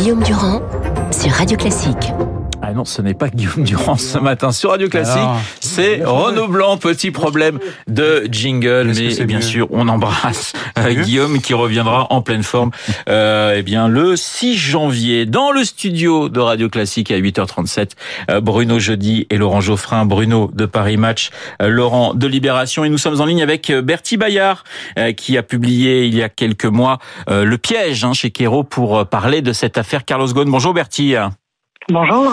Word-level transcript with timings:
Guillaume 0.00 0.22
Durand 0.22 0.62
sur 1.12 1.30
Radio 1.32 1.58
Classique. 1.58 2.14
Ah 2.70 2.72
non, 2.72 2.84
ce 2.84 3.02
n'est 3.02 3.14
pas 3.14 3.28
Guillaume 3.28 3.64
Durand 3.64 3.96
ce 3.96 4.16
matin 4.18 4.52
sur 4.52 4.70
Radio 4.70 4.88
Classique. 4.88 5.18
C'est 5.58 6.04
Renaud 6.04 6.46
Blanc. 6.46 6.76
Petit 6.76 7.10
problème 7.10 7.58
de 7.88 8.28
jingle, 8.30 8.92
mais 8.94 9.24
bien 9.24 9.40
sûr, 9.40 9.66
on 9.72 9.88
embrasse 9.88 10.52
euh, 10.78 10.94
Guillaume 10.94 11.40
qui 11.40 11.52
reviendra 11.52 12.06
en 12.10 12.22
pleine 12.22 12.44
forme. 12.44 12.70
Euh, 13.08 13.54
eh 13.56 13.62
bien, 13.62 13.88
le 13.88 14.14
6 14.14 14.56
janvier, 14.56 15.26
dans 15.26 15.50
le 15.50 15.64
studio 15.64 16.28
de 16.28 16.38
Radio 16.38 16.68
Classique 16.68 17.10
à 17.10 17.18
8h37, 17.18 17.92
euh, 18.30 18.40
Bruno 18.40 18.78
Jeudi 18.78 19.26
et 19.30 19.36
Laurent 19.36 19.60
Geoffrin. 19.60 20.04
Bruno 20.04 20.50
de 20.54 20.66
Paris 20.66 20.96
Match, 20.96 21.30
euh, 21.60 21.68
Laurent 21.68 22.14
de 22.14 22.26
Libération. 22.26 22.84
Et 22.84 22.88
nous 22.88 22.98
sommes 22.98 23.20
en 23.20 23.24
ligne 23.24 23.42
avec 23.42 23.72
Bertie 23.72 24.16
Bayard, 24.16 24.64
qui 25.16 25.38
a 25.38 25.42
publié 25.42 26.04
il 26.04 26.14
y 26.14 26.22
a 26.22 26.28
quelques 26.28 26.66
mois 26.66 26.98
Le 27.26 27.56
piège 27.56 28.04
hein, 28.04 28.12
chez 28.12 28.30
Kero 28.30 28.62
pour 28.62 29.06
parler 29.06 29.40
de 29.42 29.52
cette 29.52 29.78
affaire 29.78 30.04
Carlos 30.04 30.32
Ghosn. 30.32 30.50
Bonjour 30.50 30.74
Bertie. 30.74 31.16
Bonjour. 31.90 32.32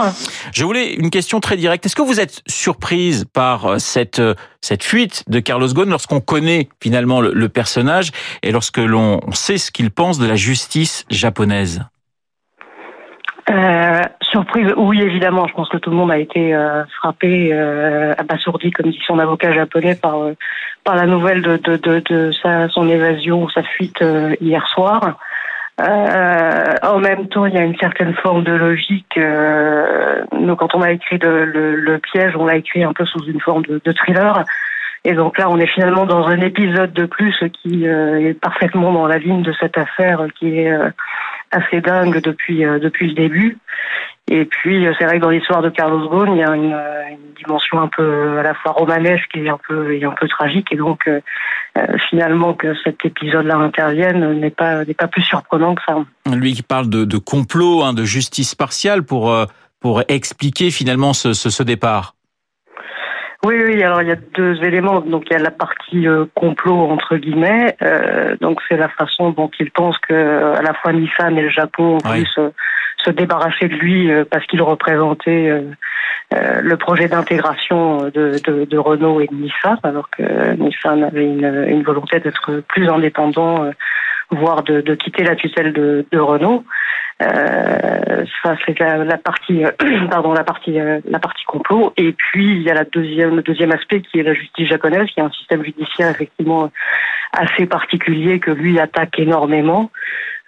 Je 0.54 0.64
voulais 0.64 0.94
une 0.94 1.10
question 1.10 1.40
très 1.40 1.58
directe. 1.58 1.86
Est-ce 1.86 1.96
que 1.96 2.04
vous 2.04 2.20
êtes 2.20 2.42
surprise 2.46 3.26
par 3.26 3.66
euh, 3.66 3.78
cette 3.80 4.20
euh, 4.20 4.36
cette 4.62 4.84
fuite 4.84 5.24
de 5.28 5.40
Carlos 5.40 5.68
Ghosn 5.68 5.90
lorsqu'on 5.90 6.20
connaît 6.20 6.70
finalement 6.82 7.22
le, 7.22 7.50
personnage 7.50 8.12
et 8.44 8.52
lorsque 8.52 8.78
l'on 8.78 9.20
sait 9.32 9.58
ce 9.58 9.72
qu'il 9.72 9.90
pense 9.90 10.20
de 10.20 10.28
la 10.28 10.36
justice 10.36 11.06
japonaise? 11.10 11.84
Euh, 13.50 14.02
surprise, 14.22 14.74
oui 14.78 15.02
évidemment. 15.02 15.48
Je 15.48 15.54
pense 15.54 15.70
que 15.70 15.78
tout 15.78 15.90
le 15.90 15.96
monde 15.96 16.12
a 16.12 16.20
été 16.20 16.54
frappé, 17.00 17.54
abasourdi, 18.18 18.72
comme 18.72 18.92
dit 18.92 19.00
son 19.08 19.20
avocat 19.20 19.54
japonais, 19.54 19.96
par 19.96 20.18
par 20.84 20.96
la 20.96 21.06
nouvelle 21.06 21.42
de 21.42 21.58
de, 21.58 21.78
de, 21.78 22.04
de 22.10 22.32
sa, 22.44 22.68
son 22.70 22.90
évasion 22.90 23.48
sa 23.50 23.64
fuite 23.64 24.04
hier 24.42 24.68
soir. 24.68 25.18
Euh, 25.80 26.74
en 26.82 27.00
même 27.00 27.28
temps, 27.28 27.46
il 27.46 27.54
y 27.54 27.58
a 27.58 27.64
une 27.64 27.78
certaine 27.78 28.14
forme 28.16 28.44
de 28.44 28.54
logique. 28.54 29.16
Euh, 29.18 30.24
nous, 30.32 30.56
quand 30.56 30.74
on 30.74 30.82
a 30.82 30.92
écrit 30.92 31.20
le, 31.20 31.46
le, 31.46 32.00
piège, 32.00 32.36
on 32.36 32.46
l'a 32.46 32.56
écrit 32.56 32.84
un 32.84 32.94
peu 32.94 33.06
sous 33.06 33.24
une 33.26 33.40
forme 33.40 33.64
de, 33.64 33.80
de, 33.84 33.92
thriller. 33.92 34.44
Et 35.06 35.14
donc 35.14 35.38
là, 35.38 35.50
on 35.50 35.60
est 35.60 35.68
finalement 35.68 36.06
dans 36.06 36.28
un 36.28 36.42
épisode 36.42 36.94
de 36.94 37.06
plus 37.06 37.44
qui 37.62 37.88
euh, 37.88 38.30
est 38.30 38.34
parfaitement 38.34 38.92
dans 38.92 39.06
la 39.06 39.20
ligne 39.20 39.44
de 39.44 39.54
cette 39.60 39.78
affaire 39.78 40.26
qui 40.40 40.60
est 40.60 40.72
euh, 40.72 40.90
assez 41.52 41.82
dingue 41.82 42.22
depuis 42.22 42.60
depuis 42.60 43.08
le 43.08 43.14
début. 43.14 43.58
Et 44.30 44.44
puis, 44.44 44.86
c'est 45.00 45.06
vrai 45.06 45.18
que 45.18 45.22
dans 45.22 45.30
l'histoire 45.30 45.62
de 45.62 45.70
Carlos 45.70 46.10
Ghosn, 46.10 46.34
il 46.34 46.40
y 46.40 46.44
a 46.44 46.54
une, 46.54 46.74
une, 46.74 47.34
dimension 47.38 47.80
un 47.80 47.88
peu 47.88 48.40
à 48.40 48.44
la 48.44 48.54
fois 48.56 48.74
romanesque 48.74 49.30
et 49.36 49.48
un 49.48 49.58
peu 49.68 49.96
et 49.96 50.04
un 50.04 50.12
peu 50.12 50.28
tragique. 50.28 50.68
Et 50.72 50.76
donc, 50.76 51.08
euh, 51.78 51.98
finalement 52.10 52.54
que 52.54 52.74
cet 52.84 53.06
épisode-là 53.06 53.56
intervienne 53.58 54.40
n'est 54.40 54.50
pas 54.50 54.84
n'est 54.86 54.94
pas 54.94 55.08
plus 55.08 55.22
surprenant 55.22 55.76
que 55.76 55.82
ça. 55.88 55.98
Lui 56.34 56.54
qui 56.54 56.64
parle 56.64 56.90
de, 56.90 57.06
de 57.06 57.18
complot, 57.18 57.84
hein, 57.84 57.94
de 57.94 58.04
justice 58.04 58.56
partielle 58.56 59.04
pour 59.04 59.32
euh, 59.32 59.46
pour 59.80 60.02
expliquer 60.08 60.72
finalement 60.72 61.14
ce, 61.14 61.34
ce, 61.34 61.50
ce 61.50 61.64
départ. 61.64 62.16
Oui, 63.46 63.56
oui. 63.64 63.84
Alors 63.84 64.02
il 64.02 64.08
y 64.08 64.12
a 64.12 64.18
deux 64.36 64.64
éléments. 64.64 65.02
Donc 65.02 65.26
il 65.30 65.34
y 65.34 65.36
a 65.36 65.40
la 65.40 65.52
partie 65.52 66.08
euh, 66.08 66.26
complot 66.36 66.90
entre 66.90 67.18
guillemets. 67.18 67.76
Euh, 67.82 68.36
donc 68.42 68.60
c'est 68.68 68.78
la 68.78 68.90
façon 68.90 69.32
dont 69.32 69.52
il 69.60 69.72
pense 69.72 69.98
que 70.00 70.14
à 70.56 70.62
la 70.62 70.74
fois 70.74 70.94
Nissan 70.94 71.38
et 71.38 71.42
le 71.42 71.50
Japon 71.50 71.98
puissent 72.00 72.40
se 73.04 73.12
débarrasser 73.12 73.68
de 73.68 73.76
lui 73.76 74.10
parce 74.30 74.46
qu'il 74.48 74.62
représentait 74.62 75.62
euh, 76.34 76.60
le 76.62 76.76
projet 76.76 77.08
d'intégration 77.08 78.10
de, 78.14 78.38
de, 78.46 78.66
de, 78.66 78.78
Renault 78.78 79.22
et 79.22 79.28
de 79.28 79.34
Nissan, 79.34 79.78
alors 79.84 80.10
que 80.10 80.56
Nissan 80.56 81.02
avait 81.02 81.24
une, 81.24 81.66
une 81.70 81.84
volonté 81.84 82.20
d'être 82.20 82.64
plus 82.68 82.90
indépendant, 82.90 83.64
euh, 83.64 83.72
voire 84.32 84.64
de, 84.64 84.82
de, 84.82 84.96
quitter 84.96 85.24
la 85.24 85.36
tutelle 85.36 85.74
de, 85.74 86.06
de 86.12 86.20
Renault. 86.20 86.64
Euh, 87.22 88.26
ça 88.44 88.56
c'est 88.66 88.78
la, 88.80 89.04
la, 89.04 89.18
partie, 89.18 89.64
pardon, 90.10 90.34
la 90.34 90.44
partie, 90.44 90.80
euh, 90.80 91.00
la 91.10 91.20
partie 91.20 91.44
complot. 91.46 91.94
Et 91.98 92.12
puis 92.12 92.52
il 92.52 92.62
y 92.62 92.70
a 92.70 92.74
la 92.74 92.84
deuxième, 92.84 93.36
le 93.38 93.42
deuxième 93.42 93.72
aspect 93.72 94.02
qui 94.02 94.20
est 94.20 94.24
la 94.24 94.34
justice 94.34 94.68
japonaise, 94.68 95.08
qui 95.08 95.20
est 95.20 95.24
un 95.24 95.32
système 95.32 95.64
judiciaire 95.64 96.10
effectivement 96.10 96.72
assez 97.34 97.66
particulier 97.66 98.40
que 98.40 98.52
lui 98.52 98.80
attaque 98.80 99.20
énormément. 99.20 99.92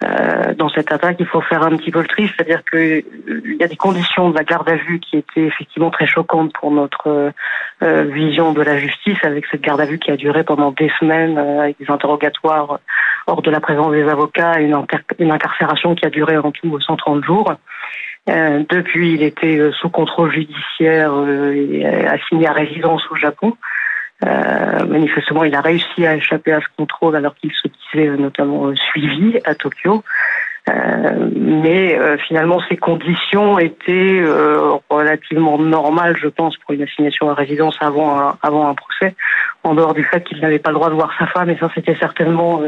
Euh, 0.02 0.54
dans 0.54 0.70
cette 0.70 0.92
attaque, 0.92 1.16
il 1.20 1.26
faut 1.26 1.42
faire 1.42 1.62
un 1.62 1.76
petit 1.76 1.90
peu 1.90 2.00
le 2.00 2.06
tri, 2.06 2.26
c'est-à-dire 2.28 2.64
qu'il 2.64 3.56
y 3.60 3.62
a 3.62 3.66
des 3.66 3.76
conditions 3.76 4.30
de 4.30 4.34
la 4.34 4.44
garde 4.44 4.68
à 4.70 4.76
vue 4.76 4.98
qui 4.98 5.18
étaient 5.18 5.44
effectivement 5.44 5.90
très 5.90 6.06
choquantes 6.06 6.54
pour 6.54 6.70
notre 6.70 7.32
euh, 7.82 8.02
vision 8.04 8.52
de 8.52 8.62
la 8.62 8.78
justice, 8.78 9.18
avec 9.24 9.44
cette 9.50 9.60
garde 9.60 9.80
à 9.80 9.84
vue 9.84 9.98
qui 9.98 10.10
a 10.10 10.16
duré 10.16 10.42
pendant 10.42 10.70
des 10.70 10.90
semaines, 10.98 11.36
euh, 11.36 11.60
avec 11.60 11.78
des 11.78 11.90
interrogatoires 11.90 12.80
hors 13.30 13.42
de 13.42 13.50
la 13.50 13.60
présence 13.60 13.92
des 13.92 14.08
avocats, 14.08 14.60
une, 14.60 14.76
une 15.18 15.30
incarcération 15.30 15.94
qui 15.94 16.04
a 16.06 16.10
duré 16.10 16.36
en 16.36 16.50
tout 16.50 16.78
130 16.80 17.24
jours. 17.24 17.54
depuis, 18.26 19.14
il 19.14 19.22
était 19.22 19.70
sous 19.80 19.88
contrôle 19.88 20.32
judiciaire 20.32 21.12
et 21.52 22.06
assigné 22.06 22.46
à 22.46 22.52
résidence 22.52 23.02
au 23.10 23.16
Japon. 23.16 23.56
Euh, 24.26 24.84
manifestement, 24.86 25.44
il 25.44 25.54
a 25.54 25.60
réussi 25.60 26.06
à 26.06 26.14
échapper 26.14 26.52
à 26.52 26.60
ce 26.60 26.66
contrôle 26.76 27.16
alors 27.16 27.34
qu'il 27.36 27.52
se 27.52 27.68
disait 27.68 28.08
euh, 28.08 28.16
notamment 28.16 28.66
euh, 28.66 28.76
suivi 28.76 29.38
à 29.44 29.54
Tokyo. 29.54 30.04
Euh, 30.68 31.30
mais 31.34 31.98
euh, 31.98 32.18
finalement, 32.18 32.60
ces 32.68 32.76
conditions 32.76 33.58
étaient 33.58 34.20
euh, 34.20 34.74
relativement 34.90 35.58
normales, 35.58 36.16
je 36.20 36.28
pense, 36.28 36.56
pour 36.58 36.74
une 36.74 36.82
assignation 36.82 37.30
à 37.30 37.34
résidence 37.34 37.78
avant 37.80 38.36
un 38.42 38.74
procès, 38.74 39.14
en 39.62 39.74
dehors 39.74 39.94
du 39.94 40.04
fait 40.04 40.24
qu'il 40.24 40.40
n'avait 40.40 40.58
pas 40.58 40.70
le 40.70 40.76
droit 40.76 40.88
de 40.88 40.94
voir 40.94 41.12
sa 41.18 41.26
femme, 41.26 41.50
et 41.50 41.58
ça, 41.58 41.68
c'était 41.74 41.96
certainement 41.96 42.62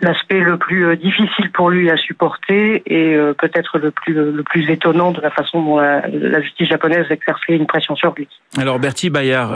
l'aspect 0.00 0.40
le 0.40 0.56
plus 0.56 0.96
difficile 0.96 1.50
pour 1.52 1.70
lui 1.70 1.90
à 1.90 1.96
supporter, 1.96 2.82
et 2.86 3.16
peut-être 3.38 3.78
le 3.78 3.90
plus, 3.90 4.14
le 4.14 4.42
plus 4.42 4.70
étonnant 4.70 5.10
de 5.10 5.20
la 5.20 5.30
façon 5.30 5.62
dont 5.62 5.78
la, 5.78 6.40
justice 6.40 6.68
japonaise 6.68 7.06
exerçait 7.10 7.56
une 7.56 7.66
pression 7.66 7.96
sur 7.96 8.14
lui. 8.16 8.28
Alors, 8.56 8.78
Bertie 8.78 9.10
Bayard, 9.10 9.52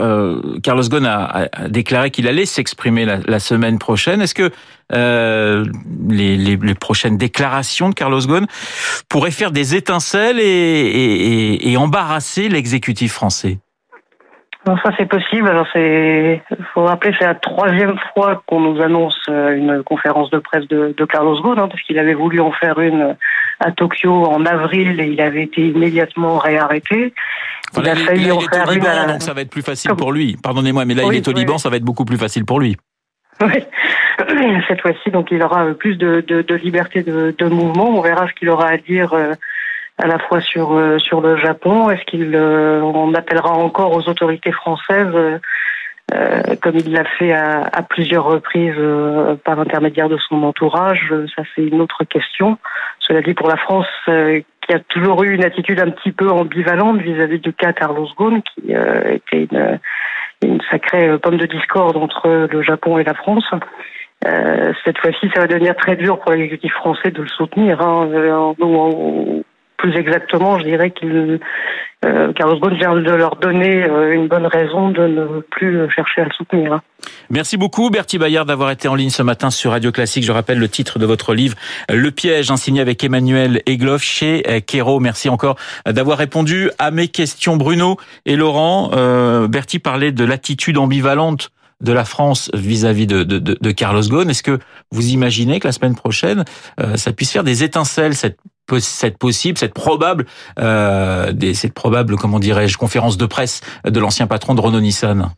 Carlos 0.61 0.83
Ghosn 0.83 1.05
a, 1.05 1.47
a 1.51 1.67
déclaré 1.69 2.11
qu'il 2.11 2.27
allait 2.27 2.45
s'exprimer 2.45 3.05
la, 3.05 3.17
la, 3.25 3.39
semaine 3.39 3.79
prochaine. 3.79 4.21
Est-ce 4.21 4.35
que 4.35 4.51
euh, 4.93 5.65
les, 6.07 6.37
les, 6.37 6.57
les, 6.57 6.75
prochaines 6.75 7.17
déclarations 7.17 7.89
de 7.89 7.95
Carlos 7.95 8.19
Ghosn 8.19 8.45
pourraient 9.09 9.31
faire 9.31 9.51
des 9.51 9.75
étincelles 9.75 10.39
et, 10.39 10.43
et, 10.43 11.71
et 11.71 11.77
embarrasser 11.77 12.49
l'exécutif 12.49 13.13
français? 13.13 13.57
Non, 14.65 14.77
ça 14.77 14.91
c'est 14.97 15.05
possible. 15.05 15.47
Alors 15.47 15.67
c'est, 15.71 16.41
faut 16.73 16.83
rappeler, 16.83 17.13
c'est 17.19 17.25
la 17.25 17.35
troisième 17.35 17.95
fois 18.13 18.41
qu'on 18.47 18.61
nous 18.61 18.81
annonce 18.81 19.19
euh, 19.29 19.55
une 19.55 19.83
conférence 19.83 20.31
de 20.31 20.39
presse 20.39 20.67
de, 20.67 20.93
de 20.97 21.05
Carlos 21.05 21.39
Ghosn, 21.41 21.59
hein, 21.59 21.67
parce 21.67 21.81
qu'il 21.83 21.99
avait 21.99 22.15
voulu 22.15 22.39
en 22.39 22.51
faire 22.51 22.79
une 22.79 23.15
à 23.59 23.71
Tokyo 23.71 24.25
en 24.25 24.45
avril 24.45 24.99
et 24.99 25.07
il 25.07 25.21
avait 25.21 25.43
été 25.43 25.67
immédiatement 25.67 26.39
réarrêté. 26.39 27.13
il 27.77 27.89
a 27.89 27.95
failli 27.95 28.31
en 28.31 28.39
faire 28.39 28.71
une. 28.71 28.85
À... 28.85 29.05
Donc 29.05 29.21
ça 29.21 29.33
va 29.33 29.41
être 29.41 29.51
plus 29.51 29.61
facile 29.61 29.91
pour 29.95 30.11
lui. 30.11 30.35
Pardonnez-moi, 30.41 30.85
mais 30.85 30.95
là 30.95 31.03
il 31.11 31.15
est 31.15 31.27
au 31.27 31.33
Liban, 31.33 31.57
ça 31.57 31.69
va 31.69 31.77
être 31.77 31.83
beaucoup 31.83 32.05
plus 32.05 32.17
facile 32.17 32.45
pour 32.45 32.59
lui. 32.59 32.75
Oui. 33.41 33.63
Cette 34.67 34.81
fois-ci, 34.81 35.11
donc 35.11 35.27
il 35.31 35.43
aura 35.43 35.65
plus 35.73 35.97
de, 35.97 36.23
de, 36.27 36.41
de 36.41 36.55
liberté 36.55 37.03
de, 37.03 37.35
de, 37.37 37.45
mouvement. 37.45 37.89
On 37.89 38.01
verra 38.01 38.27
ce 38.27 38.33
qu'il 38.33 38.49
aura 38.49 38.69
à 38.69 38.77
dire 38.77 39.13
euh, 39.13 39.33
à 39.97 40.07
la 40.07 40.19
fois 40.19 40.41
sur 40.41 40.73
euh, 40.73 40.99
sur 40.99 41.21
le 41.21 41.37
Japon. 41.37 41.89
Est-ce 41.89 42.03
qu'il 42.05 42.35
euh, 42.35 42.81
on 42.81 43.13
appellera 43.13 43.51
encore 43.51 43.95
aux 43.95 44.07
autorités 44.09 44.51
françaises 44.51 45.39
comme 46.61 46.75
il 46.75 46.93
l'a 46.93 47.03
fait 47.03 47.33
à, 47.33 47.63
à, 47.63 47.81
plusieurs 47.81 48.25
reprises 48.25 48.79
par 49.43 49.55
l'intermédiaat 49.55 50.07
de 50.07 50.17
son 50.17 50.43
entourage, 50.43 51.11
ça 51.35 51.41
c'est 51.55 51.63
une 51.63 51.81
autre 51.81 52.03
question. 52.03 52.59
Cela 52.99 53.23
dit, 53.23 53.33
pour 53.33 53.49
la 53.49 53.57
France, 53.57 53.87
qui 54.05 54.73
a 54.73 54.79
toujours 54.87 55.23
eu 55.23 55.33
une 55.33 55.43
attitude 55.43 55.79
un 55.79 55.89
petit 55.89 56.11
peu 56.11 56.29
ambivalente 56.29 57.01
vis-à-vis 57.01 57.39
du 57.39 57.53
cas 57.53 57.73
Carlos 57.73 58.07
Ghosn, 58.15 58.43
qui 58.43 58.71
était 58.71 59.47
une, 59.51 59.79
une 60.43 60.61
sacrée 60.69 61.17
pomme 61.17 61.37
de 61.37 61.47
discorde 61.47 61.97
entre 61.97 62.47
le 62.51 62.61
Japon 62.61 62.99
et 62.99 63.03
la 63.03 63.15
France. 63.15 63.49
Euh, 64.25 64.73
cette 64.83 64.97
fois-ci, 64.97 65.29
ça 65.33 65.41
va 65.41 65.47
devenir 65.47 65.75
très 65.75 65.95
dur 65.95 66.19
pour 66.19 66.31
l'exécutif 66.31 66.73
français 66.73 67.11
de 67.11 67.21
le 67.21 67.27
soutenir. 67.27 67.81
Hein. 67.81 68.09
Euh, 68.11 68.53
plus 69.77 69.95
exactement, 69.95 70.59
je 70.59 70.63
dirais 70.63 70.91
qu'il 70.91 71.39
euh, 72.05 72.33
Carlos 72.33 72.59
Ghosn 72.59 72.75
vient 72.75 72.95
de 72.95 73.11
leur 73.11 73.37
donner 73.37 73.83
euh, 73.83 74.13
une 74.13 74.27
bonne 74.27 74.45
raison 74.45 74.89
de 74.89 75.07
ne 75.07 75.39
plus 75.41 75.89
chercher 75.95 76.21
à 76.21 76.25
le 76.25 76.31
soutenir. 76.37 76.73
Hein. 76.73 76.81
Merci 77.29 77.57
beaucoup 77.57 77.89
Bertie 77.89 78.17
Bayard 78.17 78.45
d'avoir 78.45 78.71
été 78.71 78.87
en 78.87 78.95
ligne 78.95 79.09
ce 79.09 79.23
matin 79.23 79.49
sur 79.49 79.71
Radio 79.71 79.91
Classique. 79.91 80.23
Je 80.23 80.31
rappelle 80.31 80.59
le 80.59 80.69
titre 80.69 80.99
de 80.99 81.05
votre 81.05 81.33
livre 81.33 81.55
Le 81.89 82.11
piège, 82.11 82.51
signé 82.55 82.81
avec 82.81 83.03
Emmanuel 83.03 83.61
Egloff 83.65 84.01
chez 84.01 84.43
Kero. 84.65 84.99
Merci 84.99 85.29
encore 85.29 85.55
d'avoir 85.85 86.17
répondu 86.17 86.69
à 86.79 86.91
mes 86.91 87.07
questions 87.07 87.57
Bruno 87.57 87.97
et 88.25 88.35
Laurent. 88.35 88.91
Euh, 88.93 89.47
Bertie 89.47 89.79
parlait 89.79 90.11
de 90.11 90.25
l'attitude 90.25 90.77
ambivalente 90.77 91.51
de 91.81 91.91
la 91.91 92.05
France 92.05 92.49
vis-à-vis 92.53 93.07
de, 93.07 93.23
de, 93.23 93.39
de, 93.39 93.71
Carlos 93.71 94.01
Ghosn. 94.01 94.29
Est-ce 94.29 94.43
que 94.43 94.59
vous 94.91 95.07
imaginez 95.07 95.59
que 95.59 95.67
la 95.67 95.73
semaine 95.73 95.95
prochaine, 95.95 96.45
euh, 96.79 96.95
ça 96.95 97.11
puisse 97.11 97.31
faire 97.31 97.43
des 97.43 97.63
étincelles, 97.63 98.15
cette, 98.15 98.37
cette 98.79 99.17
possible, 99.17 99.57
cette 99.57 99.73
probable, 99.73 100.25
euh, 100.59 101.31
des, 101.31 101.53
cette 101.53 101.73
probable, 101.73 102.15
comment 102.15 102.39
dirais-je, 102.39 102.77
conférence 102.77 103.17
de 103.17 103.25
presse 103.25 103.61
de 103.85 103.99
l'ancien 103.99 104.27
patron 104.27 104.55
de 104.55 104.61
Renault 104.61 104.81
Nissan? 104.81 105.31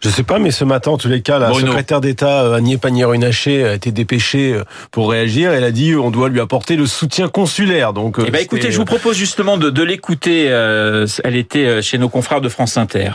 Je 0.00 0.10
sais 0.10 0.22
pas, 0.22 0.38
mais 0.38 0.52
ce 0.52 0.62
matin, 0.62 0.92
en 0.92 0.96
tous 0.96 1.08
les 1.08 1.22
cas, 1.22 1.40
la 1.40 1.52
secrétaire 1.52 2.00
d'État 2.00 2.44
euh, 2.44 2.54
Agnès 2.54 2.78
Pannier-Runacher 2.78 3.64
a 3.64 3.74
été 3.74 3.90
dépêchée 3.90 4.52
euh, 4.52 4.62
pour 4.92 5.10
réagir. 5.10 5.50
Elle 5.50 5.64
a 5.64 5.72
dit 5.72 5.96
on 5.96 6.12
doit 6.12 6.28
lui 6.28 6.40
apporter 6.40 6.76
le 6.76 6.86
soutien 6.86 7.28
consulaire. 7.28 7.92
Donc, 7.92 8.18
eh 8.24 8.30
ben, 8.30 8.40
écoutez, 8.40 8.70
je 8.70 8.78
vous 8.78 8.84
propose 8.84 9.16
justement 9.16 9.58
de, 9.58 9.70
de 9.70 9.82
l'écouter. 9.82 10.44
Elle 10.44 11.36
était 11.36 11.82
chez 11.82 11.98
nos 11.98 12.08
confrères 12.08 12.40
de 12.40 12.48
France 12.48 12.76
Inter. 12.76 13.10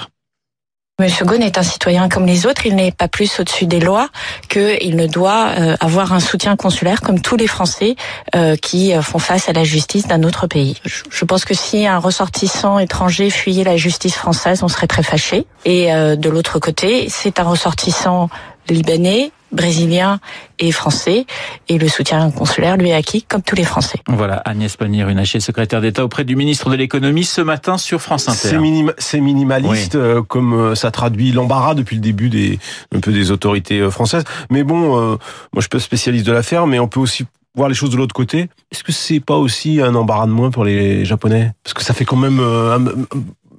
Monsieur 1.00 1.26
Ghosn 1.26 1.42
est 1.42 1.58
un 1.58 1.64
citoyen 1.64 2.08
comme 2.08 2.28
les 2.28 2.46
autres, 2.46 2.68
il 2.68 2.76
n'est 2.76 2.92
pas 2.92 3.08
plus 3.08 3.40
au-dessus 3.40 3.66
des 3.66 3.80
lois 3.80 4.10
qu'il 4.48 4.96
ne 4.96 5.08
doit 5.08 5.48
euh, 5.58 5.76
avoir 5.80 6.14
un 6.14 6.20
soutien 6.20 6.56
consulaire 6.56 7.02
comme 7.02 7.20
tous 7.20 7.36
les 7.36 7.48
Français 7.48 7.96
euh, 8.36 8.56
qui 8.56 8.94
euh, 8.94 9.02
font 9.02 9.18
face 9.18 9.50
à 9.50 9.54
la 9.54 9.64
justice 9.64 10.06
d'un 10.06 10.22
autre 10.22 10.46
pays. 10.46 10.78
Je 10.86 11.26
pense 11.26 11.46
que 11.46 11.56
si 11.56 11.88
un 11.88 11.98
ressortissant 11.98 12.78
étranger 12.78 13.32
fuyait 13.32 13.64
la 13.64 13.76
justice 13.76 14.14
française, 14.14 14.62
on 14.62 14.68
serait 14.68 14.86
très 14.86 15.02
fâché. 15.02 15.48
Et 15.66 15.88
de 15.88 16.30
l'autre 16.30 16.60
côté, 16.60 17.08
c'est 17.10 17.40
un 17.40 17.44
ressortissant 17.44 18.30
libanais, 18.70 19.32
brésilien 19.54 20.20
et 20.60 20.72
français, 20.72 21.26
et 21.70 21.78
le 21.78 21.88
soutien 21.88 22.30
consulaire 22.32 22.78
lui 22.78 22.90
est 22.90 22.94
acquis 22.94 23.24
comme 23.24 23.42
tous 23.42 23.56
les 23.56 23.64
Français. 23.64 24.00
Voilà, 24.08 24.38
Agnès 24.46 24.76
Pannier-Runacher, 24.76 25.40
secrétaire 25.40 25.82
d'État 25.82 26.04
auprès 26.04 26.24
du 26.24 26.36
ministre 26.36 26.70
de 26.70 26.76
l'économie 26.76 27.24
ce 27.24 27.42
matin 27.42 27.78
sur 27.78 28.02
France 28.02 28.28
Inter. 28.28 28.60
C'est 28.98 29.22
minimaliste, 29.22 29.96
euh, 29.96 30.22
comme 30.22 30.54
euh, 30.54 30.76
ça 30.76 30.92
traduit 30.92 31.32
l'embarras 31.32 31.76
depuis 31.76 31.96
le 31.96 32.02
début 32.02 32.30
des 32.30 32.60
un 32.94 33.00
peu 33.00 33.12
des 33.12 33.32
autorités 33.32 33.80
euh, 33.80 33.90
françaises. 33.90 34.24
Mais 34.50 34.64
bon, 34.64 34.74
moi 34.74 35.18
je 35.56 35.62
suis 35.62 35.70
pas 35.70 35.80
spécialiste 35.80 36.26
de 36.26 36.32
l'affaire, 36.32 36.68
mais 36.68 36.80
on 36.80 36.88
peut 36.88 37.00
aussi 37.00 37.26
voir 37.56 37.70
les 37.70 37.76
choses 37.76 37.92
de 37.92 37.98
l'autre 37.98 38.16
côté. 38.16 38.50
Est-ce 38.72 38.84
que 38.84 38.92
c'est 38.92 39.20
pas 39.20 39.36
aussi 39.36 39.82
un 39.82 39.94
embarras 39.96 40.26
de 40.26 40.32
moins 40.32 40.50
pour 40.50 40.66
les 40.66 41.06
Japonais? 41.06 41.52
Parce 41.64 41.74
que 41.74 41.84
ça 41.84 41.94
fait 41.94 42.06
quand 42.06 42.16
même 42.16 42.40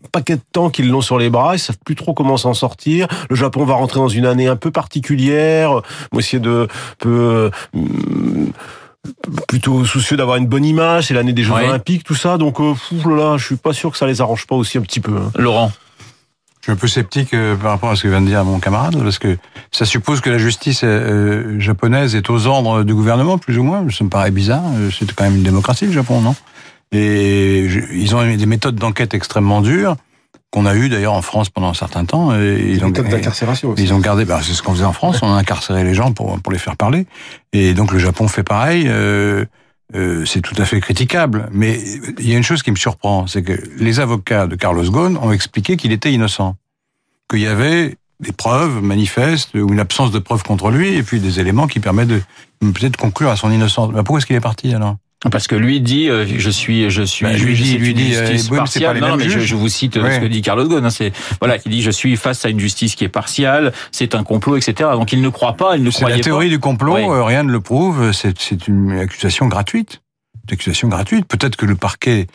paquet 0.08 0.36
de 0.36 0.42
temps 0.52 0.70
qu'ils 0.70 0.90
l'ont 0.90 1.00
sur 1.00 1.18
les 1.18 1.30
bras, 1.30 1.54
ils 1.54 1.58
savent 1.58 1.78
plus 1.84 1.94
trop 1.94 2.14
comment 2.14 2.36
s'en 2.36 2.54
sortir. 2.54 3.06
Le 3.30 3.36
Japon 3.36 3.64
va 3.64 3.74
rentrer 3.74 4.00
dans 4.00 4.08
une 4.08 4.26
année 4.26 4.46
un 4.46 4.56
peu 4.56 4.70
particulière. 4.70 5.70
Moi, 6.12 6.20
essayer 6.20 6.40
de 6.40 6.68
peu 6.98 7.50
euh, 7.74 8.46
plutôt 9.48 9.84
soucieux 9.84 10.16
d'avoir 10.16 10.36
une 10.36 10.46
bonne 10.46 10.64
image. 10.64 11.08
C'est 11.08 11.14
l'année 11.14 11.32
des 11.32 11.42
Jeux 11.42 11.52
Olympiques, 11.52 12.04
tout 12.04 12.14
ça. 12.14 12.38
Donc, 12.38 12.60
euh, 12.60 12.74
là, 13.06 13.36
je 13.36 13.44
suis 13.44 13.56
pas 13.56 13.72
sûr 13.72 13.90
que 13.90 13.98
ça 13.98 14.06
les 14.06 14.20
arrange 14.20 14.46
pas 14.46 14.54
aussi 14.54 14.78
un 14.78 14.82
petit 14.82 15.00
peu. 15.00 15.16
Hein. 15.16 15.30
Laurent. 15.36 15.72
Je 16.60 16.70
suis 16.70 16.72
un 16.72 16.76
peu 16.76 16.88
sceptique 16.88 17.34
euh, 17.34 17.56
par 17.56 17.72
rapport 17.72 17.90
à 17.90 17.96
ce 17.96 18.04
que 18.04 18.08
vient 18.08 18.22
de 18.22 18.26
dire 18.26 18.42
mon 18.42 18.58
camarade, 18.58 18.96
parce 19.02 19.18
que 19.18 19.36
ça 19.70 19.84
suppose 19.84 20.22
que 20.22 20.30
la 20.30 20.38
justice 20.38 20.82
japonaise 21.58 22.14
est 22.14 22.30
aux 22.30 22.46
ordres 22.46 22.84
du 22.84 22.94
gouvernement, 22.94 23.36
plus 23.36 23.58
ou 23.58 23.62
moins. 23.62 23.84
Ça 23.90 24.02
me 24.02 24.08
paraît 24.08 24.30
bizarre. 24.30 24.62
C'est 24.98 25.12
quand 25.12 25.24
même 25.24 25.36
une 25.36 25.42
démocratie, 25.42 25.84
le 25.84 25.92
Japon, 25.92 26.22
non? 26.22 26.34
Et 26.94 27.60
ils 27.92 28.14
ont 28.14 28.24
des 28.24 28.46
méthodes 28.46 28.76
d'enquête 28.76 29.14
extrêmement 29.14 29.60
dures 29.60 29.96
qu'on 30.50 30.66
a 30.66 30.76
eu 30.76 30.88
d'ailleurs 30.88 31.14
en 31.14 31.22
France 31.22 31.50
pendant 31.50 31.68
un 31.68 31.74
certain 31.74 32.04
temps. 32.04 32.32
Et 32.34 32.70
ils 32.70 32.84
ont, 32.84 32.90
d'incarcération 32.90 33.70
aussi. 33.70 33.82
Ils 33.82 33.92
ont 33.92 33.98
gardé, 33.98 34.24
bah, 34.24 34.38
c'est 34.40 34.52
ce 34.52 34.62
qu'on 34.62 34.72
faisait 34.72 34.84
en 34.84 34.92
France, 34.92 35.18
on 35.22 35.32
a 35.32 35.36
incarcéré 35.36 35.82
les 35.82 35.94
gens 35.94 36.12
pour, 36.12 36.40
pour 36.40 36.52
les 36.52 36.60
faire 36.60 36.76
parler. 36.76 37.06
Et 37.52 37.74
donc 37.74 37.92
le 37.92 37.98
Japon 37.98 38.28
fait 38.28 38.44
pareil. 38.44 38.84
Euh, 38.86 39.44
euh, 39.94 40.24
c'est 40.24 40.40
tout 40.40 40.54
à 40.58 40.64
fait 40.64 40.80
critiquable. 40.80 41.48
Mais 41.52 41.80
il 42.18 42.28
y 42.28 42.34
a 42.34 42.36
une 42.36 42.44
chose 42.44 42.62
qui 42.62 42.70
me 42.70 42.76
surprend, 42.76 43.26
c'est 43.26 43.42
que 43.42 43.52
les 43.78 43.98
avocats 43.98 44.46
de 44.46 44.54
Carlos 44.54 44.88
Ghosn 44.88 45.16
ont 45.16 45.32
expliqué 45.32 45.76
qu'il 45.76 45.90
était 45.90 46.12
innocent, 46.12 46.56
qu'il 47.28 47.40
y 47.40 47.46
avait 47.46 47.96
des 48.20 48.32
preuves 48.32 48.80
manifestes 48.80 49.54
ou 49.54 49.72
une 49.72 49.80
absence 49.80 50.12
de 50.12 50.20
preuves 50.20 50.44
contre 50.44 50.70
lui, 50.70 50.94
et 50.94 51.02
puis 51.02 51.20
des 51.20 51.40
éléments 51.40 51.66
qui 51.66 51.80
permettent 51.80 52.08
de 52.08 52.22
peut-être 52.60 52.96
conclure 52.96 53.30
à 53.30 53.36
son 53.36 53.50
innocence. 53.50 53.92
Bah, 53.92 54.02
pourquoi 54.04 54.18
est-ce 54.18 54.26
qu'il 54.26 54.36
est 54.36 54.40
parti 54.40 54.72
alors? 54.72 54.96
Parce 55.30 55.46
que 55.46 55.54
lui 55.54 55.80
dit, 55.80 56.08
euh, 56.08 56.26
je 56.26 56.50
suis, 56.50 56.90
je 56.90 57.02
suis, 57.02 57.24
bah, 57.24 57.32
lui 57.32 57.54
dit, 57.54 57.78
lui 57.78 57.94
dit, 57.94 58.14
euh, 58.14 58.36
partielle. 58.54 58.98
Non, 58.98 59.16
mais 59.16 59.28
je, 59.28 59.54
vous 59.54 59.68
cite 59.68 59.96
euh, 59.96 60.14
ce 60.14 60.20
que 60.20 60.26
dit 60.26 60.42
Carlos 60.42 60.68
Ghosn. 60.68 60.84
Hein, 60.84 60.90
c'est 60.90 61.12
voilà, 61.40 61.58
qui 61.58 61.68
dit, 61.68 61.82
je 61.82 61.90
suis 61.90 62.16
face 62.16 62.44
à 62.44 62.50
une 62.50 62.60
justice 62.60 62.94
qui 62.94 63.04
est 63.04 63.08
partiale, 63.08 63.72
c'est 63.90 64.14
un 64.14 64.22
complot, 64.22 64.56
etc. 64.56 64.90
Donc 64.92 65.12
il 65.12 65.22
ne 65.22 65.28
croit 65.28 65.54
pas, 65.54 65.76
il 65.76 65.82
ne 65.82 65.90
croyait 65.90 66.04
pas. 66.04 66.10
C'est 66.10 66.18
la 66.18 66.24
théorie 66.24 66.48
du 66.48 66.58
complot, 66.58 67.24
rien 67.24 67.42
ne 67.42 67.52
le 67.52 67.60
prouve. 67.60 68.12
C'est 68.12 68.68
une 68.68 68.92
accusation 68.92 69.46
gratuite, 69.46 70.02
une 70.48 70.54
accusation 70.54 70.88
gratuite. 70.88 71.26
Peut-être 71.26 71.56
que 71.56 71.66
le 71.66 71.76
parquet 71.76 72.26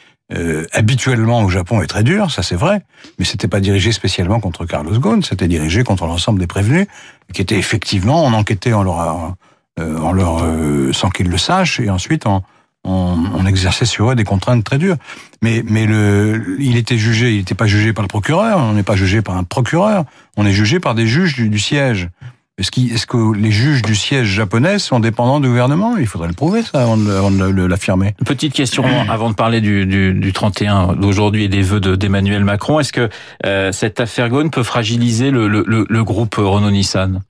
habituellement 0.74 1.42
au 1.44 1.50
Japon 1.50 1.82
est 1.82 1.88
très 1.88 2.04
dur, 2.04 2.30
ça 2.30 2.44
c'est 2.44 2.56
vrai, 2.56 2.84
mais 3.18 3.26
c'était 3.26 3.48
pas 3.48 3.60
dirigé 3.60 3.92
spécialement 3.92 4.40
contre 4.40 4.66
Carlos 4.66 5.00
Ghosn, 5.00 5.24
c'était 5.24 5.48
dirigé 5.48 5.84
contre 5.84 6.06
l'ensemble 6.06 6.40
des 6.40 6.46
prévenus, 6.46 6.86
qui 7.34 7.42
étaient 7.42 7.58
effectivement 7.58 8.24
en 8.24 8.34
enquêté 8.34 8.72
en 8.74 8.84
leur, 8.84 9.36
en 9.80 10.12
leur 10.12 10.46
sans 10.94 11.10
qu'ils 11.10 11.30
le 11.30 11.38
sachent, 11.40 11.80
et 11.80 11.90
ensuite 11.90 12.28
en 12.28 12.44
on, 12.84 13.46
exerçait 13.46 13.86
sur 13.86 14.12
eux 14.12 14.16
des 14.16 14.24
contraintes 14.24 14.64
très 14.64 14.78
dures. 14.78 14.98
Mais, 15.42 15.64
mais 15.66 15.86
le, 15.86 16.58
il 16.60 16.78
était 16.78 16.98
jugé, 16.98 17.34
il 17.34 17.38
n'était 17.40 17.56
pas 17.56 17.68
jugé 17.68 17.94
par 17.94 18.04
le 18.04 18.08
procureur, 18.08 18.60
on 18.60 18.74
n'est 18.74 18.84
pas 18.84 18.96
jugé 18.96 19.22
par 19.22 19.38
un 19.38 19.44
procureur, 19.44 20.06
on 20.38 20.46
est 20.46 20.52
jugé 20.52 20.80
par 20.80 20.96
des 20.96 21.08
juges 21.08 21.36
du, 21.36 21.60
siège. 21.60 22.10
Est-ce, 22.58 22.70
est 22.80 23.06
que 23.06 23.34
les 23.36 23.52
juges 23.52 23.82
du 23.82 23.96
siège 23.96 24.28
japonais 24.28 24.78
sont 24.80 25.00
dépendants 25.00 25.40
du 25.40 25.48
gouvernement? 25.48 25.98
Il 25.98 26.08
faudrait 26.08 26.28
le 26.28 26.34
prouver, 26.34 26.62
ça, 26.62 26.84
avant 26.84 26.98
de, 26.98 27.66
l'affirmer. 27.66 28.16
Petite 28.26 28.54
question 28.54 28.84
avant 29.10 29.30
de 29.30 29.36
parler 29.36 29.62
du, 29.62 29.86
du, 29.86 30.34
31 30.34 30.94
d'aujourd'hui 30.94 31.46
et 31.46 31.50
des 31.50 31.62
vœux 31.62 31.80
d'Emmanuel 31.80 32.44
Macron. 32.44 32.80
Est-ce 32.80 32.94
que 32.94 33.10
euh, 33.46 33.72
cette 33.72 34.00
affaire 34.00 34.30
Gaune 34.30 34.52
peut 34.52 34.64
fragiliser 34.64 35.32
le, 35.32 35.48
le, 35.48 36.04
groupe 36.04 36.36
Renault-Nissan? 36.36 37.22